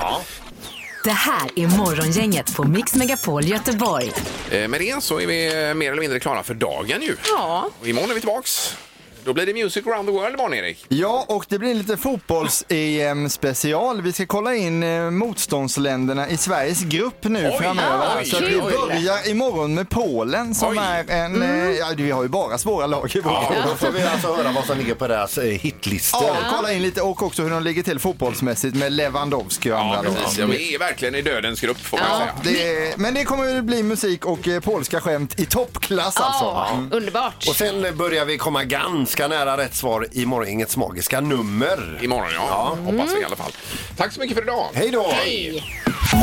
[1.09, 4.13] Det här är Morgongänget på Mix Megapol Göteborg.
[4.51, 7.17] Eh, Med det så är vi mer eller mindre klara för dagen ju.
[7.37, 7.71] Ja.
[7.81, 8.77] Och imorgon är vi tillbaks.
[9.25, 10.85] Då blir det Music around the world imorgon, Erik.
[10.89, 14.03] Ja, och det blir lite fotbolls-EM-special.
[14.03, 18.09] Vi ska kolla in eh, motståndsländerna i Sveriges grupp nu Oj, framöver.
[18.19, 20.79] oj, så att vi börjar imorgon med Polen som Oj.
[20.81, 23.65] är en, eh, ja vi har ju bara svåra lag i vår Ja, grupp.
[23.81, 26.23] då får vi alltså höra vad som ligger på deras eh, hitlistor.
[26.27, 29.97] Ja, kolla in lite och också hur de ligger till fotbollsmässigt med Lewandowski och Ja,
[29.97, 30.11] andra.
[30.11, 30.17] då.
[30.23, 30.39] precis.
[30.39, 32.19] Ja, vi är verkligen i dödens grupp får man Ja.
[32.45, 32.59] säga.
[32.59, 36.45] Det, men det kommer väl bli musik och polska skämt i toppklass alltså.
[36.45, 37.49] Ja, underbart.
[37.49, 38.65] Och sen börjar vi komma
[39.09, 41.99] ganska nära rätt svar i Morgongängets magiska nummer.
[42.03, 42.77] Imorgon, ja.
[42.85, 43.53] Hoppas vi i alla fall.
[43.97, 44.69] Tack så mycket för idag.
[44.75, 45.11] Hej då!
[45.13, 45.65] Hej.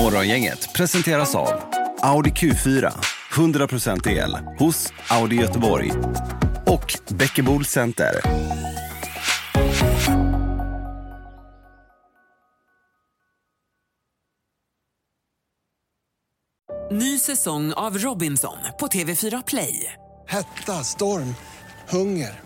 [0.02, 1.62] Morgongänget presenteras av
[2.02, 2.94] Audi Q4.
[3.32, 5.92] 100% el hos Audi Göteborg.
[6.66, 8.22] Och Bäckebol Center.
[16.92, 19.94] Ny säsong av Robinson på TV4 Play.
[20.28, 21.36] Hetta, storm,
[21.90, 22.46] hunger.